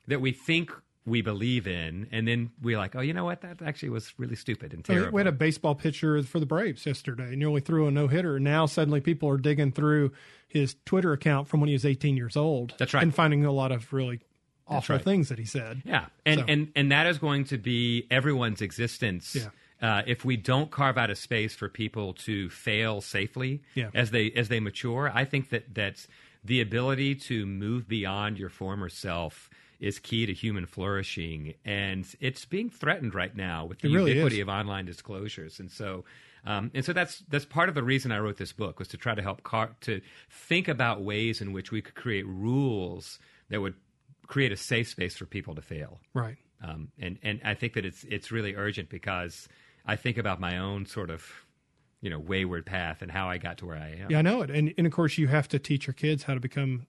[0.07, 0.71] that we think
[1.07, 3.39] we believe in, and then we're like, oh, you know what?
[3.41, 5.13] That actually was really stupid and terrible.
[5.13, 8.35] We had a baseball pitcher for the Braves yesterday, only threw a no hitter.
[8.35, 10.11] And now suddenly people are digging through
[10.49, 12.73] his Twitter account from when he was 18 years old.
[12.77, 13.01] That's right.
[13.01, 14.19] and finding a lot of really
[14.67, 15.03] awful right.
[15.05, 15.81] things that he said.
[15.85, 19.33] Yeah, and So- and and that is going to be everyone's existence.
[19.35, 19.49] Yeah.
[19.79, 23.91] Uh, if we don't carve out a space for people to fail safely Yeah.
[23.93, 26.07] as they as they mature, I think that that's
[26.43, 29.49] the ability to move beyond your former self
[29.79, 34.37] is key to human flourishing, and it's being threatened right now with the really ubiquity
[34.37, 34.41] is.
[34.43, 36.05] of online disclosures, and so.
[36.45, 38.97] Um, and so that's that's part of the reason I wrote this book was to
[38.97, 39.99] try to help car- to
[40.29, 43.19] think about ways in which we could create rules
[43.49, 43.73] that would
[44.27, 45.99] create a safe space for people to fail.
[46.13, 46.37] Right.
[46.63, 49.49] Um, and and I think that it's it's really urgent because
[49.85, 51.25] I think about my own sort of
[52.01, 54.11] you know wayward path and how I got to where I am.
[54.11, 54.49] Yeah, I know it.
[54.49, 56.87] And, and of course, you have to teach your kids how to become,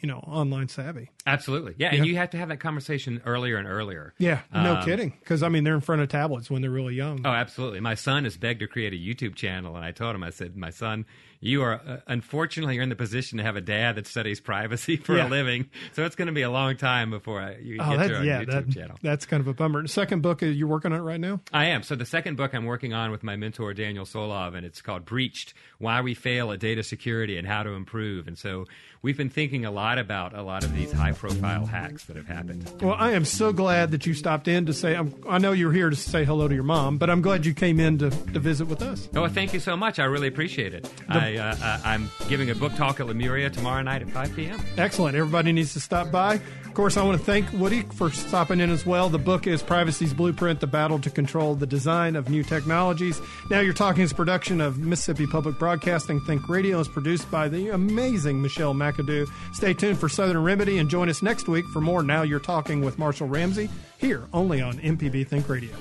[0.00, 1.10] you know, online savvy.
[1.26, 1.98] Absolutely, yeah, Yeah.
[1.98, 4.14] And you have to have that conversation earlier and earlier.
[4.18, 5.14] Yeah, no Um, kidding.
[5.20, 7.20] Because, I mean, they're in front of tablets when they're really young.
[7.24, 7.80] Oh, absolutely.
[7.80, 10.56] My son has begged to create a YouTube channel, and I told him, I said,
[10.56, 11.06] my son,
[11.40, 14.96] you are uh, unfortunately you're in the position to have a dad that studies privacy
[14.96, 15.26] for Yeah.
[15.26, 18.10] a living, so it's going to be a long time before I, you Oh, get
[18.10, 18.96] a yeah, YouTube that, channel.
[19.02, 19.82] that's kind of a bummer.
[19.82, 21.40] The second book, you're working on it right now?
[21.52, 21.82] I am.
[21.82, 25.04] So the second book I'm working on with my mentor Daniel Solove, and it's called
[25.04, 28.26] Breached: Why We Fail at Data Security and How to Improve.
[28.28, 28.64] And so
[29.02, 32.70] we've been thinking a lot about a lot of these high-profile hacks that have happened.
[32.80, 35.72] Well, I am so glad that you stopped in to say, I'm, I know you're
[35.72, 38.40] here to say hello to your mom, but I'm glad you came in to, to
[38.40, 39.08] visit with us.
[39.14, 39.98] Oh, thank you so much.
[39.98, 40.90] I really appreciate it.
[41.08, 44.60] I, uh, uh, I'm giving a book talk at Lemuria tomorrow night at 5 p.m.
[44.76, 45.16] Excellent.
[45.16, 46.40] Everybody needs to stop by.
[46.64, 49.08] Of course, I want to thank Woody for stopping in as well.
[49.08, 53.20] The book is Privacy's Blueprint The Battle to Control the Design of New Technologies.
[53.50, 56.20] Now You're Talking is production of Mississippi Public Broadcasting.
[56.20, 59.26] Think Radio is produced by the amazing Michelle McAdoo.
[59.54, 62.82] Stay tuned for Southern Remedy and join us next week for more Now You're Talking
[62.82, 65.74] with Marshall Ramsey here only on MPB Think Radio.